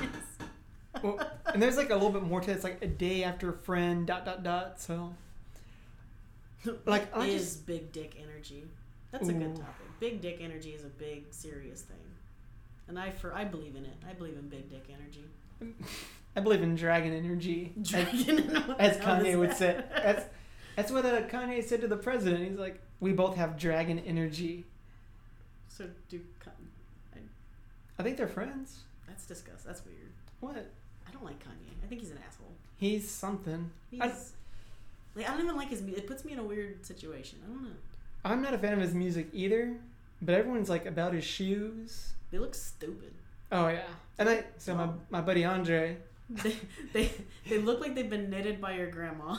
[1.04, 1.20] well,
[1.54, 2.56] and there's like a little bit more to it.
[2.56, 4.82] It's like a day after friend, dot, dot, dot.
[4.82, 5.13] So,
[6.86, 8.63] Like, I is just- big dick energy.
[9.12, 9.76] That's a good topic.
[10.00, 11.98] Big dick energy is a big serious thing,
[12.88, 13.94] and I for I believe in it.
[14.10, 15.26] I believe in big dick energy.
[16.36, 17.74] I believe in dragon energy.
[17.82, 18.39] Dragon,
[18.80, 19.84] as does Kanye would say.
[19.94, 20.26] That's,
[20.78, 22.50] that's what uh, Kanye said to the president.
[22.50, 24.63] He's like, we both have dragon energy.
[25.67, 26.22] So do
[28.01, 28.79] I think they're friends.
[29.07, 29.63] that's disgust.
[29.65, 30.09] That's weird.
[30.39, 30.71] What?
[31.07, 31.71] I don't like Kanye.
[31.83, 32.51] I think he's an asshole.
[32.77, 33.69] He's something.
[33.91, 34.11] He's I-
[35.15, 35.81] like I don't even like his.
[35.81, 37.39] It puts me in a weird situation.
[37.45, 37.69] I don't know.
[38.25, 39.75] I'm not a fan of his music either,
[40.21, 42.13] but everyone's like about his shoes.
[42.31, 43.13] They look stupid.
[43.51, 43.81] Oh yeah,
[44.17, 45.97] and I so my my buddy Andre.
[46.43, 46.55] They
[46.93, 47.11] they
[47.49, 49.37] they look like they've been knitted by your grandma.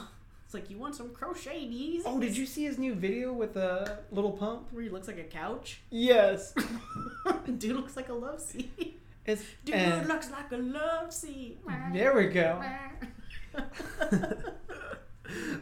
[0.53, 2.03] It's like you want some crocheties.
[2.05, 4.67] Oh, did you see his new video with a Lil Pump?
[4.71, 5.81] Where he looks like a couch.
[5.89, 6.53] Yes.
[7.57, 8.99] Dude looks like a love seat.
[9.25, 11.57] It's Dude and- looks like a love seat.
[11.91, 12.61] there we go.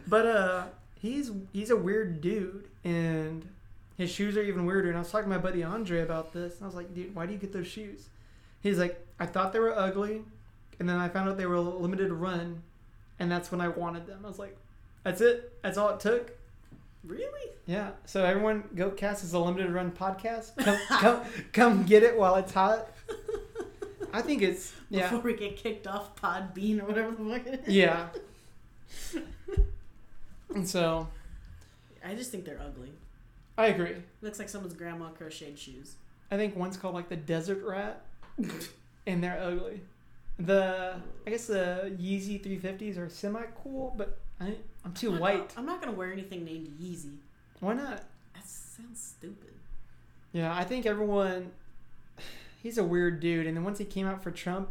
[0.06, 0.64] But uh,
[1.00, 3.48] he's he's a weird dude, and
[3.96, 4.88] his shoes are even weirder.
[4.90, 7.14] And I was talking to my buddy Andre about this, and I was like, dude,
[7.14, 8.08] why do you get those shoes?
[8.62, 10.20] He's like, I thought they were ugly,
[10.78, 12.60] and then I found out they were a limited run,
[13.18, 14.20] and that's when I wanted them.
[14.24, 14.54] I was like,
[15.02, 15.52] that's it.
[15.62, 16.32] That's all it took.
[17.04, 17.50] really?
[17.66, 17.90] Yeah.
[18.06, 20.56] So everyone, Goatcast is a limited run podcast.
[20.64, 22.88] Come, come, come get it while it's hot.
[24.12, 27.62] I think it's yeah, Before we get kicked off Podbean or whatever the fuck it
[27.66, 27.74] is.
[27.74, 28.08] yeah.
[30.54, 31.08] And so
[32.04, 32.90] I just think they're ugly.
[33.56, 33.94] I agree.
[34.20, 35.94] Looks like someone's grandma crocheted shoes.
[36.30, 38.02] I think one's called like the desert rat,
[39.06, 39.80] and they're ugly.
[40.38, 45.20] The I guess the Yeezy 350s are semi cool, but I, I'm too I'm not-
[45.20, 45.54] white.
[45.56, 47.16] I'm not gonna wear anything named Yeezy.
[47.60, 48.02] Why not?
[48.34, 49.52] That sounds stupid.
[50.32, 51.50] Yeah, I think everyone.
[52.62, 54.68] He's a weird dude, and then once he came out for Trump,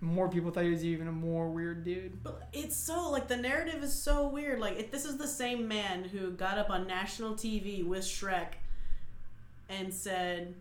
[0.00, 2.22] more people thought he was even a more weird dude.
[2.22, 4.58] But it's so like the narrative is so weird.
[4.60, 8.54] Like if this is the same man who got up on national TV with Shrek
[9.68, 10.54] and said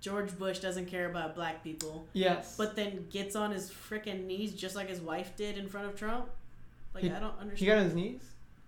[0.00, 4.52] George Bush doesn't care about black people, Yes, but then gets on his freaking knees
[4.54, 6.28] just like his wife did in front of Trump.
[6.94, 7.58] Like He- I don't understand.
[7.58, 8.22] he got on his knees.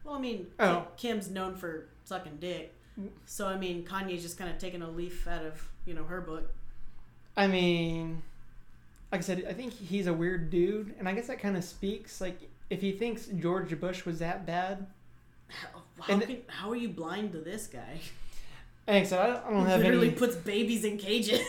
[0.05, 0.89] well, I mean, Oh.
[0.97, 3.09] Kim's known for sucking dick, Mm.
[3.27, 6.21] so I mean, Kanye's just kind of taking a leaf out of you know her
[6.21, 6.53] book.
[7.37, 8.23] I mean,
[9.13, 11.63] like I said, I think he's a weird dude, and I guess that kind of
[11.65, 12.21] speaks.
[12.21, 12.39] Like,
[12.71, 14.87] if he thinks George Bush was that bad,
[15.49, 18.01] How, how, can, how are you blind to this guy?
[18.89, 20.17] and so I don't, I don't have Literally any.
[20.17, 21.41] puts babies in cages,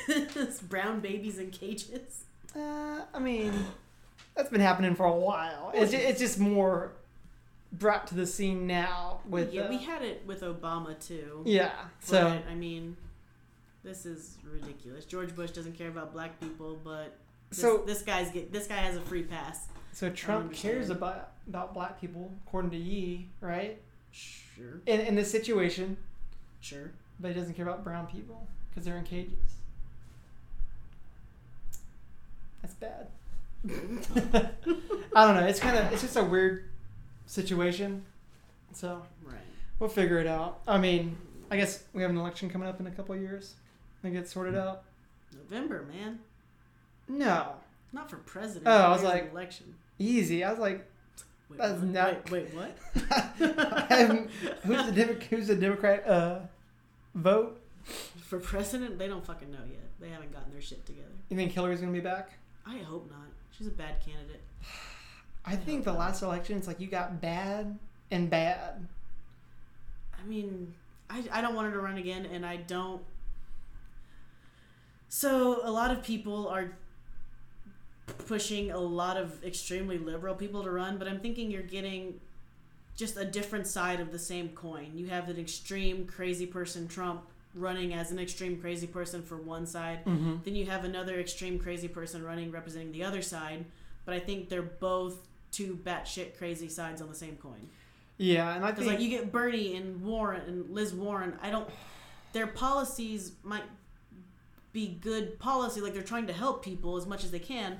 [0.69, 2.25] brown babies in cages.
[2.55, 3.53] Uh, I mean,
[4.37, 5.71] that's been happening for a while.
[5.73, 6.91] It's just, it's just more
[7.73, 9.51] brought to the scene now with.
[9.53, 11.41] yeah, uh, we had it with Obama too.
[11.45, 11.71] yeah.
[11.99, 12.95] So But, I mean,
[13.83, 15.05] this is ridiculous.
[15.05, 17.17] George Bush doesn't care about black people, but
[17.49, 19.67] this, so this guy's get this guy has a free pass.
[19.91, 23.81] so Trump cares about about black people, according to Ye, right?
[24.11, 25.97] Sure, In in this situation,
[26.61, 26.91] sure.
[27.19, 29.33] but he doesn't care about brown people because they're in cages.
[32.61, 33.07] That's bad.
[35.15, 35.45] I don't know.
[35.47, 36.65] It's kind of it's just a weird
[37.25, 38.03] situation.
[38.73, 39.35] So Right.
[39.79, 40.59] we'll figure it out.
[40.67, 41.17] I mean,
[41.49, 43.55] I guess we have an election coming up in a couple of years.
[44.03, 44.83] I get sorted out.
[45.35, 46.19] November, man.
[47.07, 47.53] No,
[47.93, 48.67] Not for president.
[48.67, 49.73] Oh, I was like- election.
[49.97, 50.43] easy.
[50.43, 50.85] I was like,
[51.49, 51.83] Wait, that's what?
[51.87, 52.77] not- Wait, wait, what?
[54.63, 56.39] Who's the Demo- who's the Democrat uh,
[57.15, 57.61] vote?
[58.21, 59.83] For president, they don't fucking know yet.
[60.01, 61.07] They haven't gotten their shit together.
[61.29, 62.31] You think Hillary's gonna be back?
[62.65, 63.21] I hope not.
[63.57, 64.41] She's a bad candidate.
[65.45, 67.79] I think the last election, it's like you got bad
[68.11, 68.87] and bad.
[70.19, 70.73] I mean,
[71.09, 73.01] I, I don't want her to run again, and I don't.
[75.09, 76.73] So, a lot of people are
[78.27, 82.19] pushing a lot of extremely liberal people to run, but I'm thinking you're getting
[82.95, 84.91] just a different side of the same coin.
[84.95, 87.21] You have an extreme crazy person, Trump,
[87.53, 90.05] running as an extreme crazy person for one side.
[90.05, 90.37] Mm-hmm.
[90.43, 93.65] Then you have another extreme crazy person running representing the other side,
[94.05, 97.69] but I think they're both two batshit crazy sides on the same coin.
[98.17, 101.69] Yeah, and I think like you get Bernie and Warren and Liz Warren, I don't.
[102.33, 103.63] Their policies might
[104.73, 107.79] be good policy, like they're trying to help people as much as they can,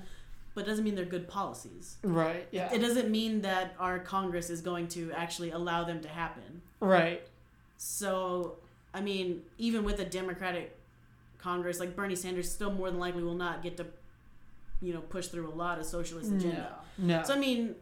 [0.54, 1.96] but it doesn't mean they're good policies.
[2.02, 2.48] right.
[2.50, 2.72] Yeah.
[2.72, 6.62] It doesn't mean that our Congress is going to actually allow them to happen.
[6.80, 7.22] right.
[7.76, 8.56] So,
[8.98, 10.76] I mean, even with a Democratic
[11.38, 13.86] Congress, like Bernie Sanders, still more than likely will not get to,
[14.82, 16.76] you know, push through a lot of socialist agenda.
[16.98, 17.18] No.
[17.18, 17.22] No.
[17.22, 17.76] So I mean,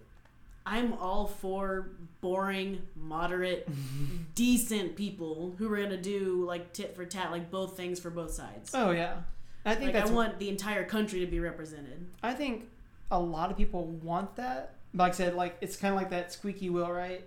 [0.66, 1.88] I'm all for
[2.20, 3.66] boring, moderate,
[4.34, 8.32] decent people who are gonna do like tit for tat, like both things for both
[8.32, 8.70] sides.
[8.74, 9.16] oh yeah.
[9.64, 12.06] I think like I want the entire country to be represented.
[12.22, 12.68] I think
[13.10, 14.74] a lot of people want that.
[14.94, 17.24] Like I said, like it's kind of like that squeaky wheel, right?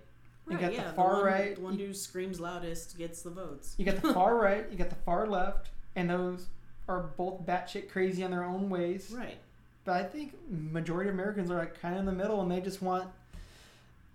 [0.50, 3.74] You got the yeah, far one, right, the one who screams loudest gets the votes.
[3.78, 6.46] You got the far right, you got the far left, and those
[6.88, 9.12] are both batshit crazy in their own ways.
[9.16, 9.38] Right.
[9.84, 12.60] But I think majority of Americans are like kind of in the middle, and they
[12.60, 13.08] just want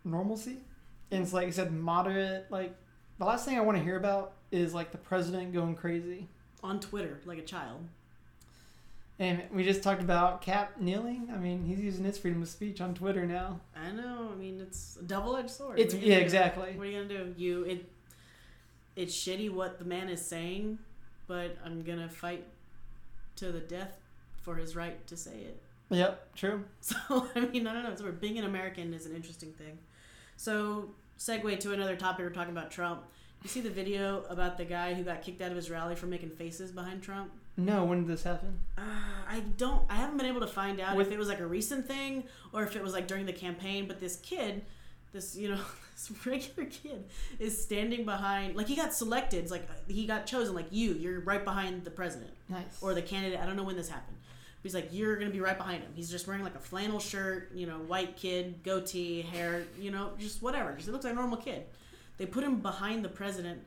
[0.03, 0.57] normalcy.
[1.11, 2.47] And it's like I said, moderate.
[2.49, 2.75] Like
[3.17, 6.27] the last thing I want to hear about is like the president going crazy.
[6.63, 7.87] On Twitter, like a child.
[9.17, 11.29] And we just talked about Cap kneeling.
[11.33, 13.61] I mean, he's using his freedom of speech on Twitter now.
[13.75, 14.29] I know.
[14.31, 15.79] I mean, it's a double-edged sword.
[15.79, 16.73] It's What are you yeah, exactly.
[16.75, 17.33] What are you gonna do?
[17.37, 17.89] You it.
[18.95, 20.79] It's shitty what the man is saying,
[21.27, 22.45] but I'm gonna fight
[23.37, 23.97] to the death
[24.41, 25.61] for his right to say it.
[25.89, 26.65] Yep, true.
[26.81, 26.95] So
[27.35, 27.95] I mean, I don't know.
[27.95, 29.77] So being an American is an interesting thing.
[30.35, 32.25] So segue to another topic.
[32.25, 33.03] We're talking about Trump.
[33.43, 36.07] You see the video about the guy who got kicked out of his rally for
[36.07, 37.31] making faces behind Trump?
[37.57, 38.59] No, when did this happen?
[38.77, 38.81] Uh,
[39.29, 39.83] I don't.
[39.89, 42.23] I haven't been able to find out With- if it was like a recent thing
[42.53, 43.87] or if it was like during the campaign.
[43.87, 44.63] But this kid,
[45.13, 45.59] this you know,
[45.93, 47.05] this regular kid
[47.39, 48.55] is standing behind.
[48.57, 49.43] Like he got selected.
[49.43, 50.53] It's like he got chosen.
[50.53, 52.63] Like you, you're right behind the president Nice.
[52.81, 53.39] or the candidate.
[53.39, 54.17] I don't know when this happened.
[54.61, 55.91] He's like, you're gonna be right behind him.
[55.93, 60.09] He's just wearing like a flannel shirt, you know, white kid, goatee, hair, you know,
[60.17, 60.71] just whatever.
[60.71, 61.65] Because it looks like a normal kid.
[62.17, 63.61] They put him behind the president,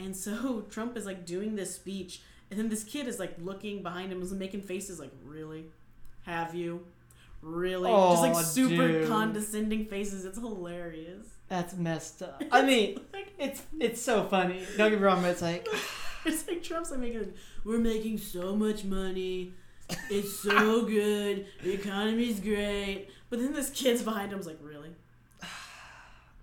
[0.00, 3.82] and so Trump is like doing this speech, and then this kid is like looking
[3.82, 5.64] behind him, is making faces like, really,
[6.26, 6.84] have you,
[7.40, 9.08] really, just like super dude.
[9.08, 10.26] condescending faces.
[10.26, 11.26] It's hilarious.
[11.48, 12.42] That's messed up.
[12.52, 14.66] I mean, like, it's it's so funny.
[14.76, 15.66] Don't get me wrong, but it's like
[16.26, 17.32] it's like Trump's like making,
[17.64, 19.54] we're making so much money.
[20.10, 21.46] It's so good.
[21.62, 23.08] The economy's great.
[23.30, 24.90] But then this kid's behind him's like, really?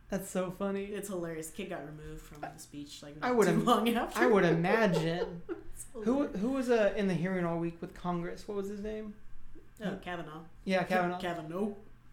[0.10, 0.86] That's so funny.
[0.86, 1.52] It's hilarious.
[1.52, 4.19] Kid got removed from the speech like I not would too long after.
[4.19, 5.41] I would imagine.
[5.93, 8.48] Who who was uh, in the hearing all week with Congress?
[8.48, 9.13] What was his name?
[9.84, 10.41] Oh, Kavanaugh.
[10.65, 11.19] Yeah, Kavanaugh.
[11.19, 11.69] Kavanaugh.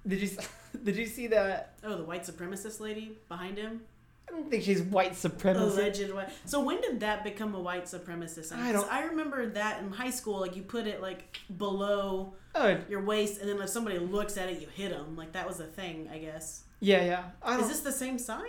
[0.07, 0.31] Did you
[0.85, 1.75] did you see that?
[1.85, 3.83] Oh, the white supremacist lady behind him.
[4.29, 5.57] I don't think she's white supremacist.
[5.79, 6.31] Alleged white.
[6.47, 8.53] So when did that become a white supremacist?
[8.53, 10.41] I don't- I remember that in high school.
[10.41, 14.49] Like you put it like below Oh, your waist, and then if somebody looks at
[14.49, 15.17] it, you hit them.
[15.17, 16.63] Like that was a thing, I guess.
[16.81, 17.23] Yeah, yeah.
[17.43, 18.43] I Is this the same sign?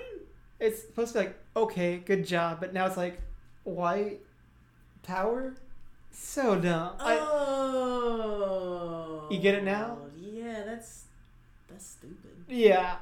[0.59, 3.19] it's supposed to be like okay, good job, but now it's like
[3.63, 4.19] white
[5.03, 5.53] power.
[6.11, 6.95] So dumb.
[6.99, 9.27] I, Oh.
[9.29, 9.97] You get it now?
[10.19, 11.03] Yeah, that's
[11.69, 12.31] that's stupid.
[12.47, 12.95] yeah,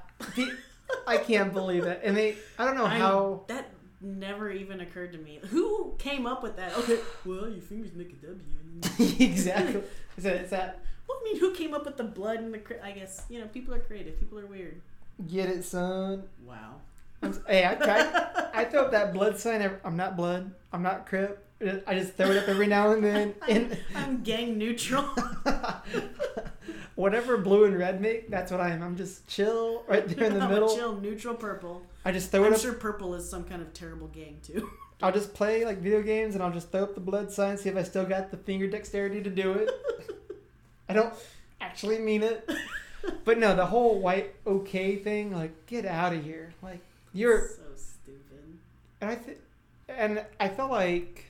[1.08, 2.02] I can't believe it.
[2.04, 3.44] And they, I don't know I- how.
[3.48, 3.70] that
[4.02, 5.40] never even occurred to me.
[5.50, 6.76] Who came up with that?
[6.78, 9.20] Okay, well, your fingers make a W.
[9.26, 9.82] exactly.
[10.18, 12.86] Is that, is that Well, I mean, who came up with the blood and the?
[12.86, 14.20] I guess you know, people are creative.
[14.20, 14.82] People are weird.
[15.28, 16.24] Get it, son?
[16.46, 16.76] Wow.
[17.22, 18.50] I'm, hey, I tried.
[18.54, 19.62] I throw up that blood sign.
[19.62, 20.52] every- I'm not blood.
[20.72, 21.42] I'm not crip.
[21.88, 23.34] I just throw it up every now and then.
[23.48, 25.06] And I'm gang neutral.
[26.96, 28.82] whatever blue and red make, that's what I am.
[28.84, 30.76] I'm just chill right there in the I'm middle.
[30.76, 31.82] chill neutral purple.
[32.04, 34.70] I just throw it I'm sure purple is some kind of terrible gang too.
[35.02, 37.70] I'll just play like video games and I'll just throw up the blood sign, see
[37.70, 39.70] if I still got the finger dexterity to do it.
[40.88, 41.14] I don't
[41.60, 42.50] actually mean it.
[43.24, 46.54] But no, the whole white okay thing, like, get out of here.
[46.62, 46.80] Like,
[47.14, 47.48] you're.
[47.50, 48.58] so stupid.
[49.02, 49.38] And I th-
[49.88, 51.26] and I felt like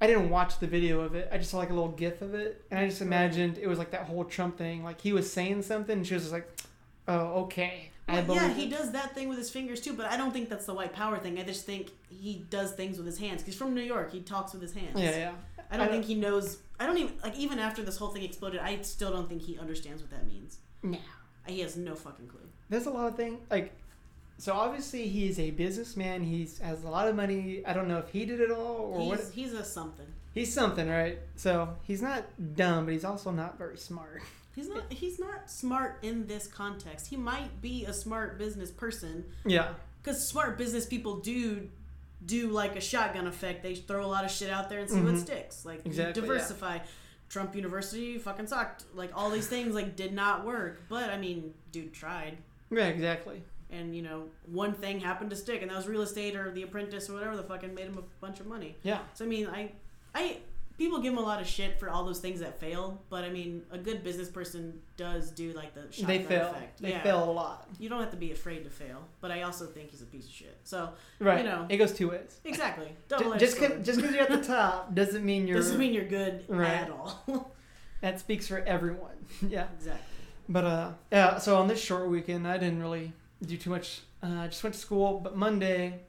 [0.00, 1.28] I didn't watch the video of it.
[1.32, 3.78] I just saw like a little gif of it, and I just imagined it was
[3.78, 4.84] like that whole Trump thing.
[4.84, 6.48] Like he was saying something, and she was just like,
[7.08, 10.06] "Oh, okay, I Well, yeah, he it." does that thing with his fingers too, but
[10.06, 11.38] I don't think that's the white power thing.
[11.38, 13.42] I just think he does things with his hands.
[13.42, 14.12] He's from New York.
[14.12, 15.00] He talks with his hands.
[15.00, 15.32] Yeah, yeah.
[15.70, 16.58] I don't I think he knows.
[16.78, 18.60] I don't even like even after this whole thing exploded.
[18.60, 20.58] I still don't think he understands what that means.
[20.82, 20.98] No.
[21.46, 22.40] He has no fucking clue.
[22.68, 23.72] There's a lot of things like.
[24.38, 26.22] So obviously he's a businessman.
[26.22, 27.62] He's has a lot of money.
[27.64, 29.32] I don't know if he did it all or He's what.
[29.34, 30.06] he's a something.
[30.34, 31.18] He's something, right?
[31.36, 34.22] So he's not dumb, but he's also not very smart.
[34.54, 37.06] He's not he's not smart in this context.
[37.06, 39.68] He might be a smart business person Yeah.
[40.02, 41.68] because smart business people do
[42.24, 43.62] do like a shotgun effect.
[43.62, 45.20] They throw a lot of shit out there and see what Mhm.
[45.20, 45.64] sticks.
[45.64, 46.28] Like Exactly, yeah.
[47.28, 48.84] Trump University fucking sucked.
[48.94, 50.82] Like all these things like did not work.
[50.88, 52.38] But I mean, dude tried.
[52.70, 53.42] Yeah, exactly.
[53.70, 56.62] And you know, one thing happened to stick, and that was real estate or The
[56.62, 58.76] Apprentice or whatever the fucking made him a bunch of money.
[58.82, 59.00] Yeah.
[59.14, 59.72] So I mean, I,
[60.14, 60.38] I,
[60.78, 63.30] people give him a lot of shit for all those things that fail, but I
[63.30, 66.50] mean, a good business person does do like the shotgun they fail.
[66.50, 66.82] effect.
[66.82, 67.02] They yeah.
[67.02, 67.68] fail a lot.
[67.78, 70.26] You don't have to be afraid to fail, but I also think he's a piece
[70.26, 70.58] of shit.
[70.64, 71.38] So Right.
[71.38, 71.66] you know.
[71.68, 72.40] It goes two ways.
[72.44, 75.56] exactly, double just cause, just because you're at the top doesn't mean you're.
[75.56, 76.70] doesn't mean you're good Right.
[76.70, 77.50] at all.
[78.02, 79.16] that speaks for everyone.
[79.46, 79.66] yeah.
[79.76, 80.02] exactly.
[80.48, 81.38] But uh, yeah.
[81.38, 83.12] So on this short weekend, I didn't really
[83.44, 84.02] do too much.
[84.22, 85.18] Uh, I just went to school.
[85.20, 86.00] But Monday,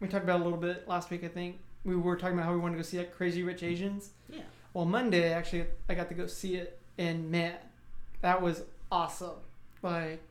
[0.00, 1.24] we talked about a little bit last week.
[1.24, 3.62] I think we were talking about how we wanted to go see like Crazy Rich
[3.62, 4.10] Asians.
[4.28, 4.40] Yeah.
[4.74, 7.54] Well, Monday actually, I got to go see it, and man,
[8.20, 9.36] that was awesome.
[9.82, 10.22] Like,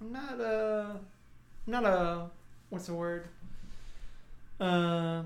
[0.00, 0.96] I'm not a,
[1.66, 2.26] I'm not a,
[2.70, 3.28] what's the word?
[4.58, 5.22] Uh,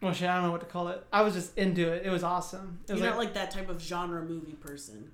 [0.00, 1.04] well, shit, I don't know what to call it.
[1.12, 2.04] I was just into it.
[2.04, 2.80] It was awesome.
[2.84, 5.10] It You're was not like that type of genre movie person.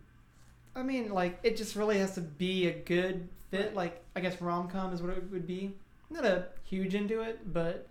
[0.74, 3.74] I mean, like it just really has to be a good fit.
[3.74, 5.74] Like I guess rom com is what it would be.
[6.11, 7.88] Not a huge into it, but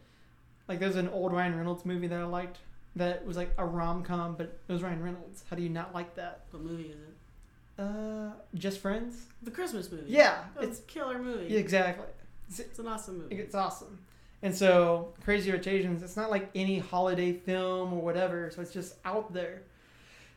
[0.67, 2.57] like there's an old Ryan Reynolds movie that I liked
[2.95, 5.43] that was like a rom com, but it was Ryan Reynolds.
[5.49, 6.45] How do you not like that?
[6.51, 7.81] What movie is it?
[7.81, 9.25] Uh, Just Friends.
[9.43, 10.05] The Christmas movie.
[10.07, 11.53] Yeah, it's it's a killer movie.
[11.53, 12.05] yeah, exactly.
[12.47, 13.35] It's an awesome movie.
[13.35, 13.99] It's awesome.
[14.43, 18.51] And so Crazy Rich Asians, it's not like any holiday film or whatever.
[18.51, 19.63] So it's just out there.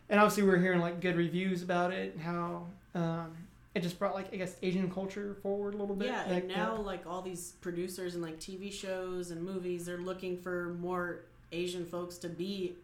[0.09, 3.37] And obviously we're hearing like good reviews about it and how um,
[3.79, 6.09] it just brought like I guess Asian culture forward a little bit.
[6.09, 9.99] Yeah, Like, and now like all these producers and like TV shows and movies, they're
[9.99, 11.21] looking for more
[11.53, 12.75] Asian folks to be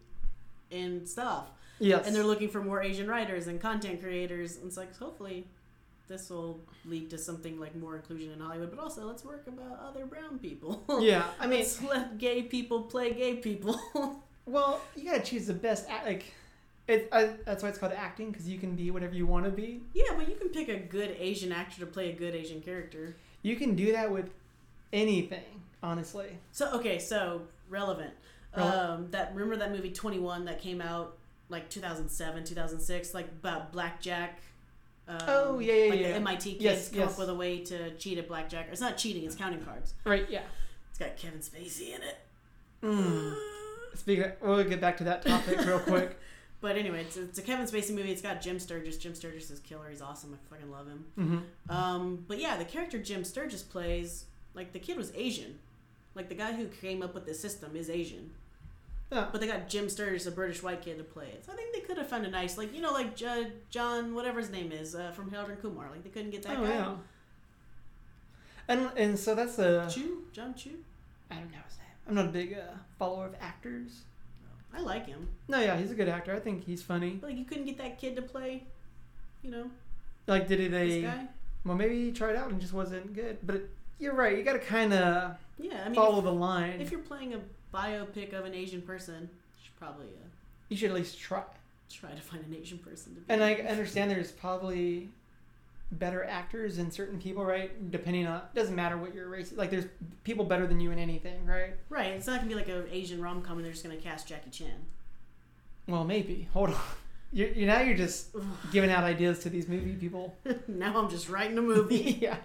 [0.71, 4.55] in stuff, yes, and they're looking for more Asian writers and content creators.
[4.55, 5.47] And it's like hopefully
[6.07, 9.79] this will lead to something like more inclusion in Hollywood, but also let's work about
[9.85, 10.83] other brown people.
[11.01, 11.25] yeah.
[11.39, 13.79] I mean, let's let gay people play gay people.
[14.45, 15.89] well, you gotta choose the best.
[16.05, 16.25] Like,
[16.87, 17.09] it.
[17.11, 19.81] I, that's why it's called acting because you can be whatever you want to be.
[19.93, 23.15] yeah, but you can pick a good Asian actor to play a good Asian character.
[23.41, 24.29] You can do that with
[24.93, 26.37] anything, honestly.
[26.51, 28.13] So okay, so relevant.
[28.55, 28.89] Relevant.
[28.89, 31.17] Um, that remember that movie Twenty One that came out
[31.49, 34.41] like 2007, 2006, like about blackjack.
[35.07, 36.07] Um, Oh, yeah, yeah, like yeah.
[36.07, 37.11] The MIT kids Yes, come yes.
[37.11, 38.69] up with a way to cheat at blackjack.
[38.71, 39.93] It's not cheating; it's counting cards.
[40.03, 40.27] Right.
[40.29, 40.41] Yeah.
[40.89, 42.17] It's got Kevin Spacey in it.
[42.81, 43.35] Mm.
[43.95, 46.17] Speaking, of, we'll get back to that topic real quick.
[46.61, 48.11] But anyway, it's, it's a Kevin Spacey movie.
[48.11, 48.97] It's got Jim Sturgis.
[48.97, 49.89] Jim Sturgis is killer.
[49.89, 50.33] He's awesome.
[50.33, 51.05] I fucking love him.
[51.19, 51.71] Mm-hmm.
[51.71, 55.59] Um, but yeah, the character Jim Sturgis plays, like the kid was Asian.
[56.15, 58.31] Like the guy who came up with the system is Asian.
[59.11, 59.27] Yeah.
[59.31, 61.45] But they got Jim Sturgis, a British white kid, to play it.
[61.45, 64.15] So I think they could have found a nice, like you know, like J- John,
[64.15, 65.89] whatever his name is, uh, from Harold and Kumar.
[65.91, 66.69] Like they couldn't get that oh guy.
[66.69, 66.95] yeah.
[68.67, 70.71] And and so that's a Chu, John Chu.
[71.29, 71.87] I don't know his name.
[72.07, 74.01] I'm not a big uh, follower of actors.
[74.75, 75.27] I like him.
[75.47, 76.35] No, yeah, he's a good actor.
[76.35, 77.11] I think he's funny.
[77.21, 78.63] But like you couldn't get that kid to play,
[79.41, 79.69] you know,
[80.27, 80.67] Like, did he?
[80.67, 81.27] this guy.
[81.63, 83.37] well, maybe he tried out and just wasn't good.
[83.43, 83.69] But it,
[83.99, 84.37] you're right.
[84.37, 86.81] You got to kind of Yeah, I mean, follow if, the line.
[86.81, 87.39] if you're playing a
[87.73, 90.27] biopic of an Asian person, you should probably uh,
[90.69, 91.43] you should at least try.
[91.89, 93.25] try to find an Asian person to be.
[93.33, 95.09] And I understand there's probably
[95.99, 97.91] better actors than certain people, right?
[97.91, 99.53] Depending on doesn't matter what your race.
[99.55, 99.85] Like there's
[100.23, 101.75] people better than you in anything, right?
[101.89, 104.27] Right, it's not gonna be like an Asian rom com and they're just gonna cast
[104.27, 104.85] Jackie Chan.
[105.87, 106.47] Well, maybe.
[106.53, 106.75] Hold on.
[107.33, 108.29] You're, you now you're just
[108.71, 110.37] giving out ideas to these movie people.
[110.67, 112.17] now I'm just writing a movie.
[112.21, 112.37] yeah.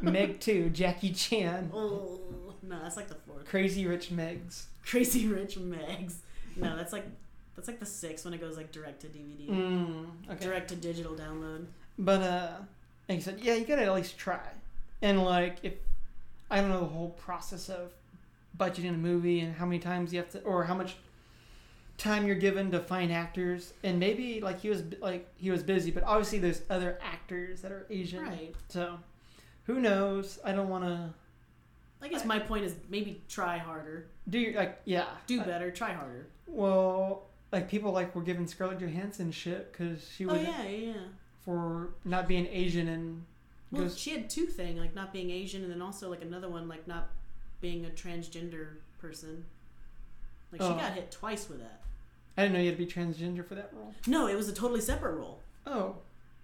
[0.00, 2.20] Meg two, Jackie Chan, oh
[2.62, 3.46] no, that's like the fourth.
[3.46, 4.64] Crazy Rich Megs.
[4.86, 6.16] Crazy Rich Megs.
[6.56, 7.04] No, that's like
[7.56, 10.44] that's like the sixth when it goes like direct to DVD, Mm, okay.
[10.44, 11.66] direct to digital download.
[12.02, 12.50] But uh,
[13.08, 14.40] you said, yeah, you gotta at least try.
[15.02, 15.74] And like, if
[16.50, 17.92] I don't know the whole process of
[18.58, 20.96] budgeting a movie and how many times you have to, or how much
[21.98, 25.90] time you're given to find actors, and maybe like he was like he was busy,
[25.90, 28.54] but obviously there's other actors that are Asian, Right.
[28.68, 28.98] so
[29.64, 30.38] who knows?
[30.44, 31.10] I don't want to
[32.02, 35.70] I guess my point is maybe try harder, do your like yeah do I- better,
[35.70, 36.26] try harder.
[36.46, 40.78] well, like people like were giving Scarlett Johansson shit because she Oh was yeah, yeah.
[40.86, 40.92] yeah.
[41.44, 43.24] For not being Asian and
[43.70, 46.48] Well, goes she had two thing like not being Asian, and then also like another
[46.48, 47.08] one like not
[47.60, 48.68] being a transgender
[49.00, 49.44] person.
[50.52, 50.74] Like she Oh.
[50.74, 51.80] got hit twice with that.
[52.36, 53.94] I didn't know you had to be transgender for that role.
[54.06, 55.40] No, it was a totally separate role.
[55.66, 55.96] Oh,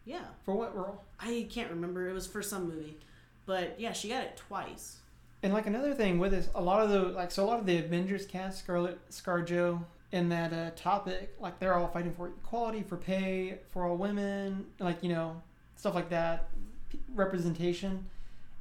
[0.05, 1.03] Yeah, for what role?
[1.19, 2.09] I can't remember.
[2.09, 2.97] It was for some movie,
[3.45, 4.99] but yeah, she got it twice.
[5.43, 7.67] And like another thing with this, a lot of the like so a lot of
[7.67, 9.83] the Avengers cast, Scarlett, ScarJo,
[10.17, 14.67] in that uh, topic, like they're all fighting for equality, for pay, for all women,
[14.81, 15.41] like you know
[15.77, 16.49] stuff like that,
[16.91, 18.07] P- representation.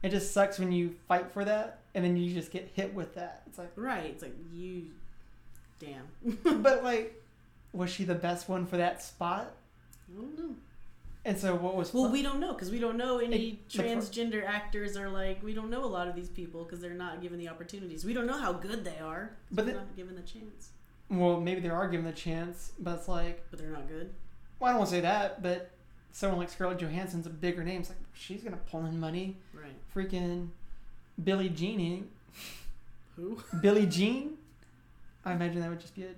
[0.04, 3.16] It just sucks when you fight for that and then you just get hit with
[3.16, 3.42] that.
[3.48, 4.06] It's like, Right?
[4.06, 4.84] It's like you,
[5.80, 6.06] damn.
[6.62, 7.20] but like,
[7.74, 9.54] was she the best one for that spot?
[10.12, 10.56] I don't know.
[11.24, 13.70] And so what was Well, fun- we don't know because we don't know any It-
[13.70, 15.42] transgender actors are like.
[15.42, 18.06] We don't know a lot of these people because they're not given the opportunities.
[18.06, 19.32] We don't know how good they are.
[19.52, 20.70] But they're the- not given the chance.
[21.10, 24.14] Well maybe they are given the chance, but it's like But they're not good.
[24.60, 25.72] well I don't want to say that, but
[26.12, 27.82] someone like Scarlett Johansson's a bigger name.
[27.82, 29.38] It's like she's gonna pull in money.
[29.54, 29.76] Right?
[29.96, 30.50] freaking
[31.24, 32.10] Billie Jean.
[33.16, 33.40] Who?
[33.62, 34.38] Billie Jean?
[35.24, 36.10] I imagine that would just be a.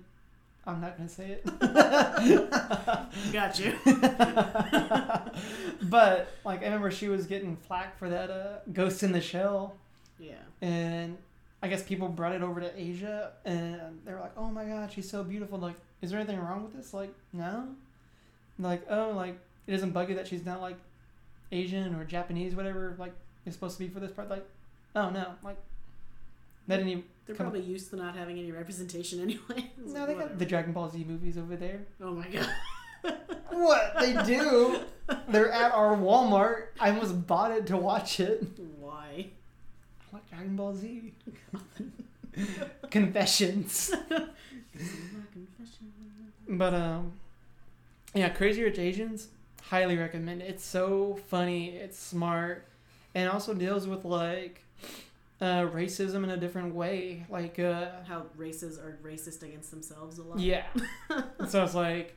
[0.66, 1.44] I'm not gonna say it.
[3.32, 3.74] Got you.
[5.82, 9.74] but like I remember she was getting flack for that uh, Ghost in the Shell,
[10.18, 10.34] Yeah.
[10.60, 11.16] and
[11.62, 14.92] I guess people brought it over to Asia, and they were like, "Oh my God,
[14.92, 16.94] she's so beautiful!" Like, is there anything wrong with this?
[16.94, 17.68] Like, no.
[18.58, 20.76] Like, oh, like it doesn't bug you that she's not like
[21.52, 22.94] Asian or Japanese, whatever.
[22.98, 23.12] Like,
[23.44, 24.28] it's supposed to be for this part.
[24.28, 24.46] Like,
[24.94, 25.56] oh no, like
[26.68, 27.04] that didn't even.
[27.26, 29.70] They're probably used to not having any representation anyway.
[29.76, 31.80] No, they got the Dragon Ball Z movies over there.
[32.00, 32.48] Oh my god.
[33.50, 34.80] What they do?
[35.28, 36.66] They're at our Walmart.
[36.78, 38.46] I almost bought it to watch it.
[38.78, 39.30] Why?
[40.12, 41.12] I like Dragon Ball Z.
[42.90, 43.94] Confessions.
[46.48, 47.12] But um,
[48.14, 49.28] yeah, Crazy Rich Asians.
[49.62, 50.46] Highly recommend it.
[50.48, 51.70] It's so funny.
[51.76, 52.66] It's smart,
[53.14, 54.62] and also deals with like
[55.42, 57.26] uh, racism in a different way.
[57.28, 60.38] Like uh, How races are racist against themselves a lot.
[60.38, 60.64] yeah.
[61.48, 62.16] so it's like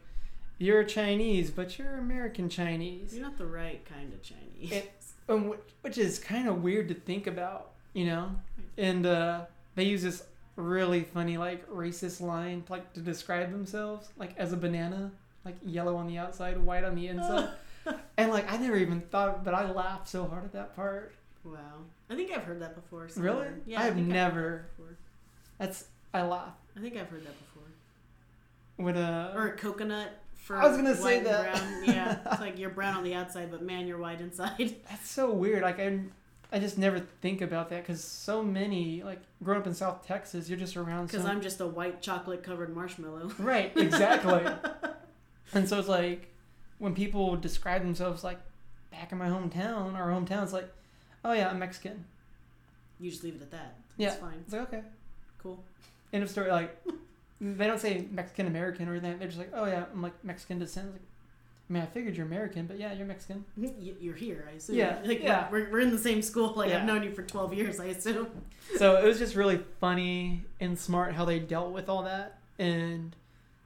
[0.60, 3.14] you're Chinese, but you're American Chinese.
[3.14, 4.72] You're not the right kind of Chinese.
[4.72, 4.94] It-
[5.30, 8.32] Um, wh- which is kind of weird to think about, you know.
[8.78, 9.42] And uh,
[9.76, 10.24] they use this
[10.56, 15.12] really funny, like racist line, like to describe themselves, like as a banana,
[15.46, 17.50] like yellow on the outside, white on the inside.
[18.18, 21.14] and like I never even thought, but I laughed so hard at that part.
[21.44, 21.58] wow.
[22.10, 23.08] I think I've heard that before.
[23.08, 23.34] somewhere.
[23.34, 23.48] Really?
[23.66, 23.80] Yeah.
[23.80, 24.86] I have think I've never- that.
[25.60, 27.64] That's I laugh I think I've heard that before.
[28.86, 31.54] with a Or a coconut for I was gonna say that.
[31.54, 31.84] brown.
[31.86, 32.18] Yeah.
[32.32, 34.76] It's like you're brown on the outside, but man, you're white inside.
[34.90, 35.62] That's so weird.
[35.62, 36.00] Like I,
[36.52, 40.50] I just never think about that because so many like growing up in South Texas,
[40.50, 41.08] you're just around.
[41.08, 43.32] Because so I'm just a white chocolate covered marshmallow.
[43.40, 44.46] right, exactly.
[45.54, 46.28] and so it's like
[46.80, 48.40] when people describe themselves like
[48.92, 50.70] back in my hometown, our hometown, it's like,
[51.24, 52.04] oh yeah, I'm Mexican.
[53.00, 53.76] You just leave it at that.
[53.98, 54.10] Yeah.
[54.10, 54.40] It's fine.
[54.44, 54.82] It's like okay,
[55.42, 55.64] Cool.
[56.12, 56.52] end of story.
[56.52, 56.78] Like
[57.40, 59.20] they don't say Mexican American or anything.
[59.20, 60.92] They're just like, oh yeah, I'm like Mexican descent.
[60.92, 61.02] Like,
[61.72, 63.46] I mean, I figured you're American, but yeah, you're Mexican.
[63.80, 64.76] You're here, I assume.
[64.76, 65.48] Yeah, Like, yeah.
[65.50, 66.52] We're, we're in the same school.
[66.54, 66.80] Like, Yeah.
[66.80, 68.28] I've known you for 12 years, I assume.
[68.76, 73.16] So it was just really funny and smart how they dealt with all that, and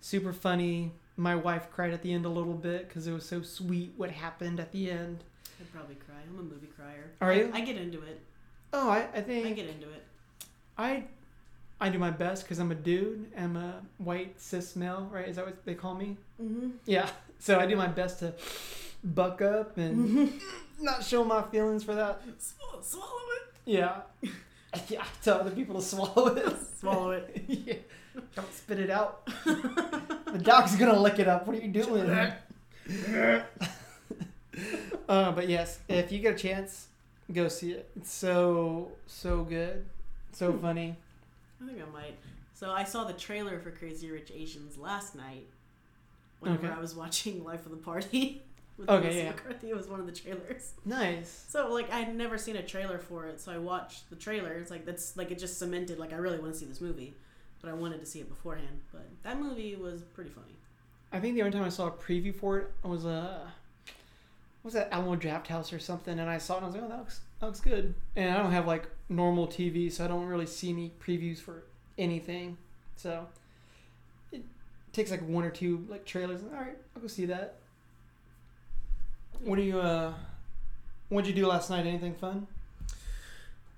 [0.01, 0.91] super funny.
[1.17, 4.11] My wife cried at the end a little bit because it was so sweet what
[4.11, 5.23] happened at the end.
[5.59, 6.15] I'd probably cry.
[6.29, 7.09] I'm a movie crier.
[7.21, 7.49] Are you?
[7.55, 8.21] I get into it.
[8.71, 10.03] Oh, I, I think I get into it.
[10.77, 11.05] I
[11.79, 13.31] I do my best because I'm a dude.
[13.37, 15.27] I'm a white cis male, right?
[15.27, 16.17] Is that what they call me?
[16.41, 16.69] Mm-hmm.
[16.85, 17.09] Yeah.
[17.39, 18.33] So I do my best to
[19.03, 20.33] buck up and
[20.79, 22.21] not show my feelings for that.
[22.39, 23.05] Swallow, swallow
[23.37, 23.53] it.
[23.65, 24.01] Yeah.
[24.89, 25.01] Yeah.
[25.03, 26.53] I tell other people to swallow it.
[26.79, 27.45] Swallow it.
[27.47, 27.75] yeah.
[28.35, 29.25] Don't spit it out.
[29.45, 31.45] the dog's gonna lick it up.
[31.47, 32.09] What are you doing?
[35.09, 36.87] uh, but yes, if you get a chance,
[37.31, 37.89] go see it.
[37.95, 39.85] It's so so good,
[40.31, 40.61] so Hmm.
[40.61, 40.95] funny.
[41.61, 42.15] I think I might.
[42.53, 45.47] So I saw the trailer for Crazy Rich Asians last night.
[46.39, 46.75] Whenever Okay.
[46.75, 48.41] I was watching Life of the Party.
[48.77, 49.29] With Okay, Melissa yeah.
[49.31, 50.73] McCarthy, was one of the trailers.
[50.83, 51.45] Nice.
[51.47, 54.51] So like I'd never seen a trailer for it, so I watched the trailer.
[54.53, 57.13] It's like that's like it just cemented like I really want to see this movie,
[57.61, 58.81] but I wanted to see it beforehand.
[58.91, 60.57] But that movie was pretty funny.
[61.13, 63.47] I think the only time I saw a preview for it was uh,
[64.63, 66.89] was that Alamo Drafthouse or something, and I saw it and I was like, oh,
[66.89, 67.93] that looks that looks good.
[68.17, 71.63] And I don't have like normal TV, so I don't really see any previews for
[71.97, 72.57] anything.
[72.97, 73.25] So
[74.95, 76.41] takes like one or two like trailers.
[76.43, 77.55] All right, I'll go see that.
[79.43, 80.13] What do you uh?
[81.09, 81.85] What'd you do last night?
[81.85, 82.47] Anything fun?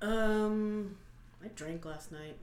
[0.02, 0.96] Um,
[1.44, 2.38] I drank last night.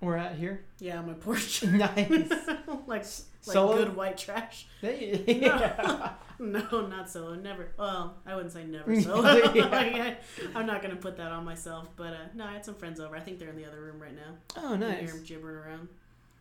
[0.00, 0.62] We're at here.
[0.78, 1.62] Yeah, my porch.
[1.66, 2.10] nice.
[2.86, 3.04] like like
[3.40, 3.76] Solo?
[3.76, 4.66] good white trash.
[4.80, 6.10] Hey, No.
[6.38, 7.34] No, not solo.
[7.34, 7.68] Never.
[7.78, 9.52] Well, I wouldn't say never solo.
[9.54, 9.66] Yeah.
[9.66, 10.16] Like, I,
[10.54, 11.88] I'm not gonna put that on myself.
[11.96, 13.14] But uh, no, I had some friends over.
[13.16, 14.34] I think they're in the other room right now.
[14.56, 14.98] Oh, I nice.
[15.00, 15.88] hear them gibbering around.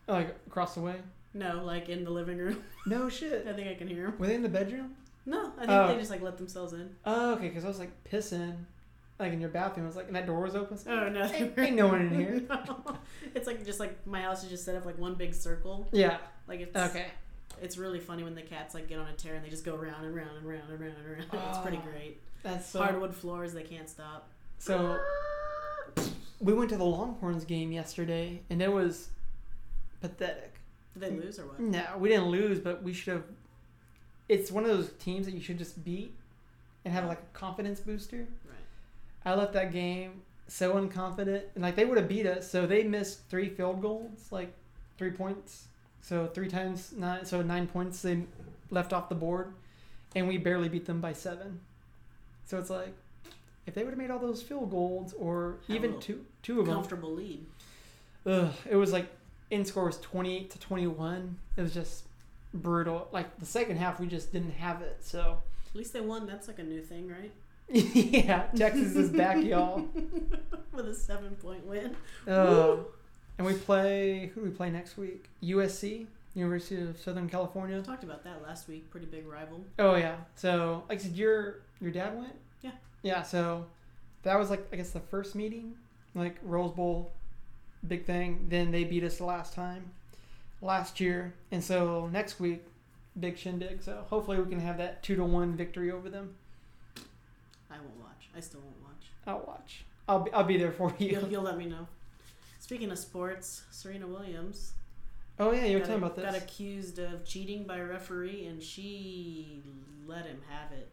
[0.08, 0.96] Oh, like across the way.
[1.34, 2.62] No, like in the living room.
[2.86, 3.48] No shit.
[3.48, 4.16] I think I can hear them.
[4.20, 4.96] Were they in the bedroom?
[5.26, 5.88] No, I think Oh.
[5.88, 6.90] they just like let themselves in.
[7.06, 8.56] Oh, okay, because I was like pissing,
[9.20, 9.86] like in your bathroom.
[9.86, 10.78] I was like, and that door was open.
[10.78, 12.42] So, Oh no, ain't, ain't no one in here.
[12.50, 12.98] No.
[13.34, 15.88] It's like just like my house is just set up like one big circle.
[15.92, 16.18] Yeah.
[16.48, 17.08] Like it's Okay.
[17.62, 19.76] it's really funny when the cats like get on a tear and they just go
[19.76, 21.48] round and round and round and round and round.
[21.50, 21.90] It's pretty Oh.
[21.90, 22.20] great.
[22.44, 22.80] That's so.
[22.80, 24.28] Hardwood floors, they can't stop.
[24.60, 25.00] So
[26.42, 29.08] we went to the Longhorns game yesterday, and it was
[30.02, 30.53] pathetic.
[30.94, 31.60] Did they lose or what?
[31.60, 33.24] No, we didn't lose, but we should have.
[34.30, 36.14] It's one of those teams that you should just beat
[36.86, 38.28] and have like a confidence booster.
[38.46, 38.58] Right.
[39.26, 42.50] I left that game so unconfident, and like they would have beat us.
[42.50, 44.54] So they missed three field goals, like
[44.98, 45.66] three points.
[46.02, 48.24] So three times nine, so nine points they
[48.70, 49.54] left off the board,
[50.16, 51.60] and we barely beat them by seven.
[52.46, 52.94] So it's like,
[53.66, 56.76] if they would have made all those field goals, or even two two of them,
[56.76, 57.46] Comfortable lead.
[58.26, 59.08] ugh, it was like
[59.54, 61.38] in score was twenty eight to twenty one.
[61.56, 62.06] It was just
[62.54, 63.08] brutal.
[63.12, 64.98] Like the second half, we just didn't have it.
[65.02, 65.38] So
[65.70, 66.26] At least they won.
[66.28, 67.32] That's like a new thing, right?
[67.70, 69.88] yeah, Texas is back, y'all.
[70.74, 71.96] With a seven point win.
[72.28, 72.88] Oh,
[73.38, 74.32] and we play.
[74.34, 75.30] Who do we play next week?
[75.42, 77.82] USC, University of Southern California.
[77.82, 78.90] Talked about that last week.
[78.92, 79.64] Pretty big rival.
[79.80, 80.16] Oh yeah.
[80.36, 82.36] So like I said, your your dad went.
[82.62, 82.72] Yeah.
[83.02, 83.22] Yeah.
[83.22, 83.66] So
[84.24, 85.76] that was like I guess the first meeting,
[86.16, 87.14] like Rose Bowl,
[87.88, 88.48] big thing.
[88.50, 89.92] Then they beat us the last time,
[90.62, 92.64] last year, and so next week,
[93.20, 93.84] big shindig.
[93.84, 96.36] So hopefully we can have that two to one victory over them.
[97.70, 98.30] I won't watch.
[98.36, 99.08] I still won't watch.
[99.26, 99.86] I'll watch.
[100.08, 101.10] I'll be, I'll be there for you.
[101.10, 101.88] You'll, you'll let me know.
[102.60, 104.74] Speaking of sports, Serena Williams
[105.40, 106.26] Oh yeah, you were talking about this.
[106.26, 109.62] got accused of cheating by a referee, and she
[110.06, 110.90] let him have it.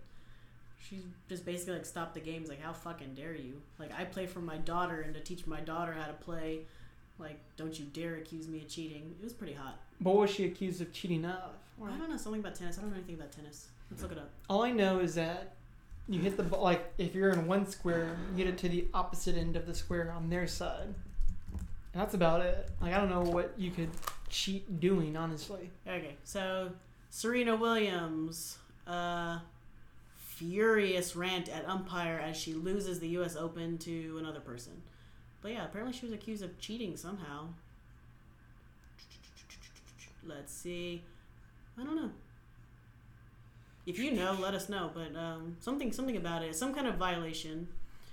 [0.80, 2.48] She's just basically like, stopped the games.
[2.48, 3.60] Like, how fucking dare you?
[3.78, 6.60] Like, I play for my daughter, and to teach my daughter how to play,
[7.20, 9.14] like, don't you dare accuse me of cheating.
[9.20, 9.78] It was pretty hot.
[10.00, 11.52] But what was she accused of cheating of?
[11.82, 12.78] I don't know something about tennis.
[12.78, 13.68] I don't know anything about tennis.
[13.90, 14.30] Let's look it up.
[14.48, 15.54] All I know is that
[16.08, 18.86] you hit the ball like if you're in one square, you get it to the
[18.92, 20.94] opposite end of the square on their side.
[21.92, 22.68] And that's about it.
[22.80, 23.90] Like I don't know what you could
[24.28, 25.70] cheat doing, honestly.
[25.86, 26.70] Okay, so
[27.10, 29.38] Serena Williams, uh,
[30.16, 33.36] furious rant at umpire as she loses the U.S.
[33.36, 34.82] Open to another person.
[35.42, 37.48] But yeah, apparently she was accused of cheating somehow.
[40.26, 41.02] Let's see.
[41.78, 42.10] I don't know.
[43.86, 44.90] If you know, let us know.
[44.94, 47.68] But um, something, something about it, some kind of violation.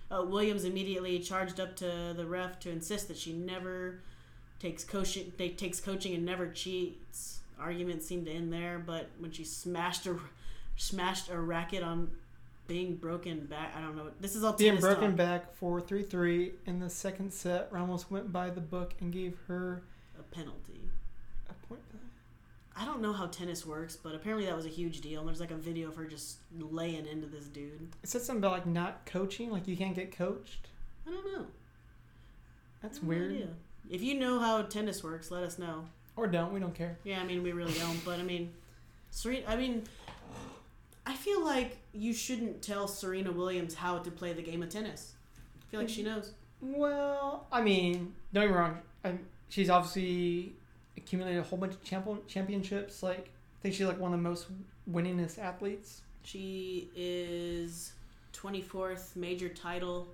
[0.10, 4.00] Uh, Williams immediately charged up to the ref to insist that she never
[4.60, 7.42] takes coaching they takes coaching and never cheats.
[7.60, 10.18] Argument seemed to end there, but when she smashed a
[10.78, 12.12] smashed a racket on
[12.68, 14.10] being broken back, I don't know.
[14.20, 15.18] This is all Being broken talk.
[15.18, 19.38] back for three three in the second set, Ramos went by the book and gave
[19.48, 19.84] her
[20.20, 20.82] a penalty.
[21.50, 21.82] A point.
[22.76, 25.20] I don't know how tennis works, but apparently that was a huge deal.
[25.22, 27.90] And there's like a video of her just laying into this dude.
[28.04, 30.68] It said something about like not coaching, like you can't get coached.
[31.08, 31.46] I don't know.
[32.82, 33.32] That's no weird.
[33.32, 33.48] idea.
[33.90, 35.86] If you know how tennis works, let us know.
[36.16, 36.98] Or don't, we don't care.
[37.04, 38.52] Yeah, I mean we really don't, but I mean,
[39.12, 39.44] Serena.
[39.48, 39.84] I mean,
[41.08, 45.14] I feel like you shouldn't tell Serena Williams how to play the game of tennis.
[45.62, 46.16] I feel like she mm-hmm.
[46.16, 46.34] knows.
[46.60, 48.80] Well, I mean, don't get me wrong.
[49.06, 49.14] i
[49.48, 50.54] she's obviously
[50.98, 53.02] accumulated a whole bunch of champion, championships.
[53.02, 54.48] Like, I think she's like one of the most
[54.92, 56.02] winningest athletes.
[56.24, 57.94] She is
[58.34, 60.10] 24th major title.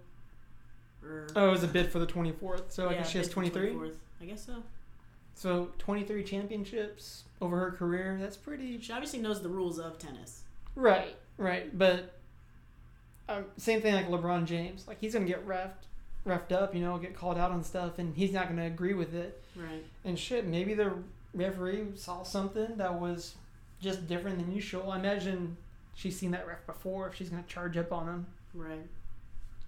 [1.04, 2.72] Or, Oh, it was a bid for the 24th.
[2.72, 3.72] So I guess she has 23.
[3.72, 3.96] 24th.
[4.22, 4.62] I guess so.
[5.34, 8.20] So 23 championships over her career.
[8.22, 8.80] That's pretty.
[8.80, 10.44] She obviously knows the rules of tennis.
[10.76, 11.78] Right, right.
[11.78, 12.19] But
[13.30, 14.88] um, same thing like LeBron James.
[14.88, 15.88] Like, he's going to get refed,
[16.26, 18.93] refed up, you know, get called out on stuff, and he's not going to agree
[18.93, 19.41] with it.
[19.55, 19.84] Right.
[20.03, 20.93] And shit, maybe the
[21.34, 23.36] referee saw something that was
[23.80, 24.91] just different than usual.
[24.91, 25.57] I imagine
[25.95, 28.26] she's seen that ref before if she's going to charge up on him.
[28.53, 28.86] Right.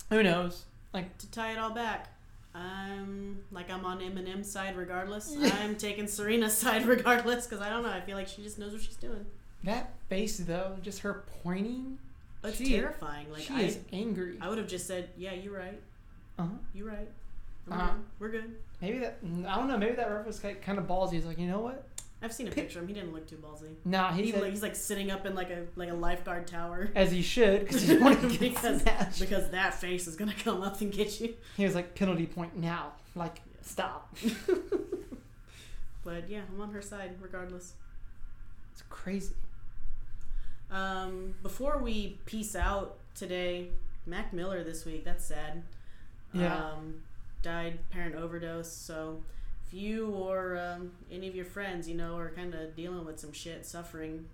[0.09, 0.65] Who knows?
[0.93, 2.07] Like to tie it all back,
[2.53, 5.35] I'm like I'm on Eminem's side regardless.
[5.59, 7.89] I'm taking Serena's side regardless because I don't know.
[7.89, 9.25] I feel like she just knows what she's doing.
[9.65, 11.97] That face, though, just her pointing,
[12.41, 13.31] That's She- terrifying.
[13.31, 14.37] Like she I, is angry.
[14.39, 15.81] I would have just said, "Yeah, you're right.
[16.37, 16.49] Uh-huh.
[16.75, 17.09] You're right.
[17.67, 17.87] We're, Uh-huh.
[17.93, 18.03] good.
[18.19, 21.13] We're good." Maybe that, I don't know, maybe that ref was kind of ballsy.
[21.13, 21.87] He's like, you know what?
[22.21, 22.89] I've seen a picture of him.
[22.89, 23.73] He didn't look too ballsy.
[23.83, 26.45] Nah, he He said, like, he's like sitting up in like a like a lifeguard
[26.47, 30.33] tower as he should, because he's wanting to get Because- because that face is gonna
[30.43, 31.33] come up and get you.
[31.57, 32.93] He was like, penalty point now.
[33.15, 34.15] Like, stop.
[36.03, 37.73] But yeah, I'm on her side regardless.
[38.73, 39.33] It's crazy.
[40.71, 43.69] Um, before we peace out today,
[44.05, 45.03] Mac Miller this week.
[45.05, 45.63] That's sad.
[46.33, 46.55] Yeah.
[46.55, 46.95] Um,
[47.41, 48.71] died parent overdose.
[48.71, 49.23] So
[49.65, 53.19] if you or um, any of your friends, you know, are kind of dealing with
[53.19, 54.25] some shit, suffering,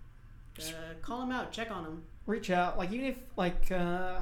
[0.60, 1.52] uh, call them out.
[1.52, 2.04] Check on them.
[2.26, 2.78] Reach out.
[2.78, 4.20] Like, even if, like, uh,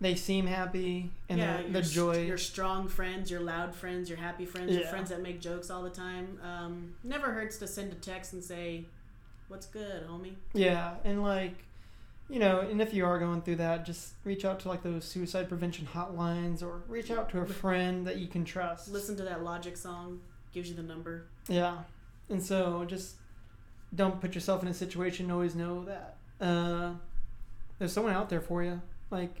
[0.00, 2.22] they seem happy and yeah, the, your, the st- joy.
[2.22, 5.82] your strong friends, your loud friends, your happy friends, your friends that make jokes all
[5.82, 6.38] the time.
[6.42, 8.84] Um, never hurts to send a text and say,
[9.48, 11.64] "What's good, homie?" Yeah, and like,
[12.28, 15.04] you know, and if you are going through that, just reach out to like those
[15.04, 18.88] suicide prevention hotlines or reach out to a friend that you can trust.
[18.90, 20.20] Listen to that Logic song.
[20.52, 21.26] Gives you the number.
[21.48, 21.78] Yeah,
[22.30, 23.16] and so just
[23.94, 25.30] don't put yourself in a situation.
[25.30, 26.92] Always know that uh,
[27.78, 28.80] there's someone out there for you.
[29.10, 29.40] Like,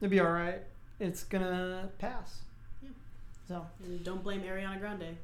[0.00, 0.62] it'll be all right.
[0.98, 2.40] It's gonna pass.
[2.82, 2.88] Yeah.
[3.48, 5.16] So, And don't blame Ariana Grande.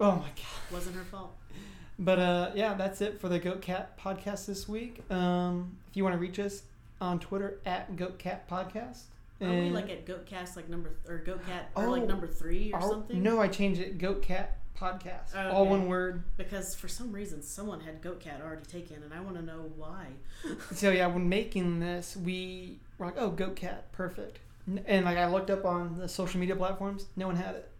[0.00, 0.72] oh my god.
[0.72, 1.36] Wasn't her fault.
[1.98, 5.02] But uh, yeah, that's it for the Goat Cat podcast this week.
[5.10, 6.62] Um, if you want to reach us
[7.00, 9.02] on Twitter at Goat Cat Podcast.
[9.40, 12.72] Are we like at Goatcast like number th- or Goatcat or Oh, like number three
[12.72, 13.22] or Our- something?
[13.22, 13.96] No, I changed it.
[13.98, 15.30] Goat Cat Podcast.
[15.36, 16.24] Oh, All one word.
[16.36, 20.06] Because for some reason someone had Goatcat already taken, and I want to know why.
[20.74, 24.38] So yeah, when making this, we were like, "Oh, Goat Cat, perfect."
[24.86, 27.70] And like I looked up on the social media platforms, no one had it.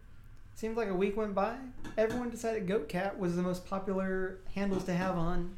[0.59, 1.55] Seems like a week went by,
[1.97, 5.55] everyone decided Goat Cat was the most popular handles to have on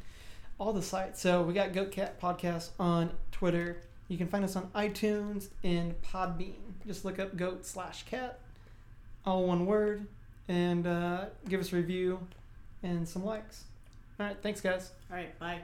[0.59, 1.19] all the sites.
[1.19, 3.77] So we got Goat Cat Podcast on Twitter.
[4.09, 6.53] You can find us on iTunes and Podbean.
[6.85, 8.41] Just look up Goat slash Cat,
[9.25, 10.05] all one word,
[10.47, 12.19] and uh, give us a review
[12.83, 13.63] and some likes.
[14.19, 14.91] All right, thanks guys.
[15.09, 15.61] All right, bye.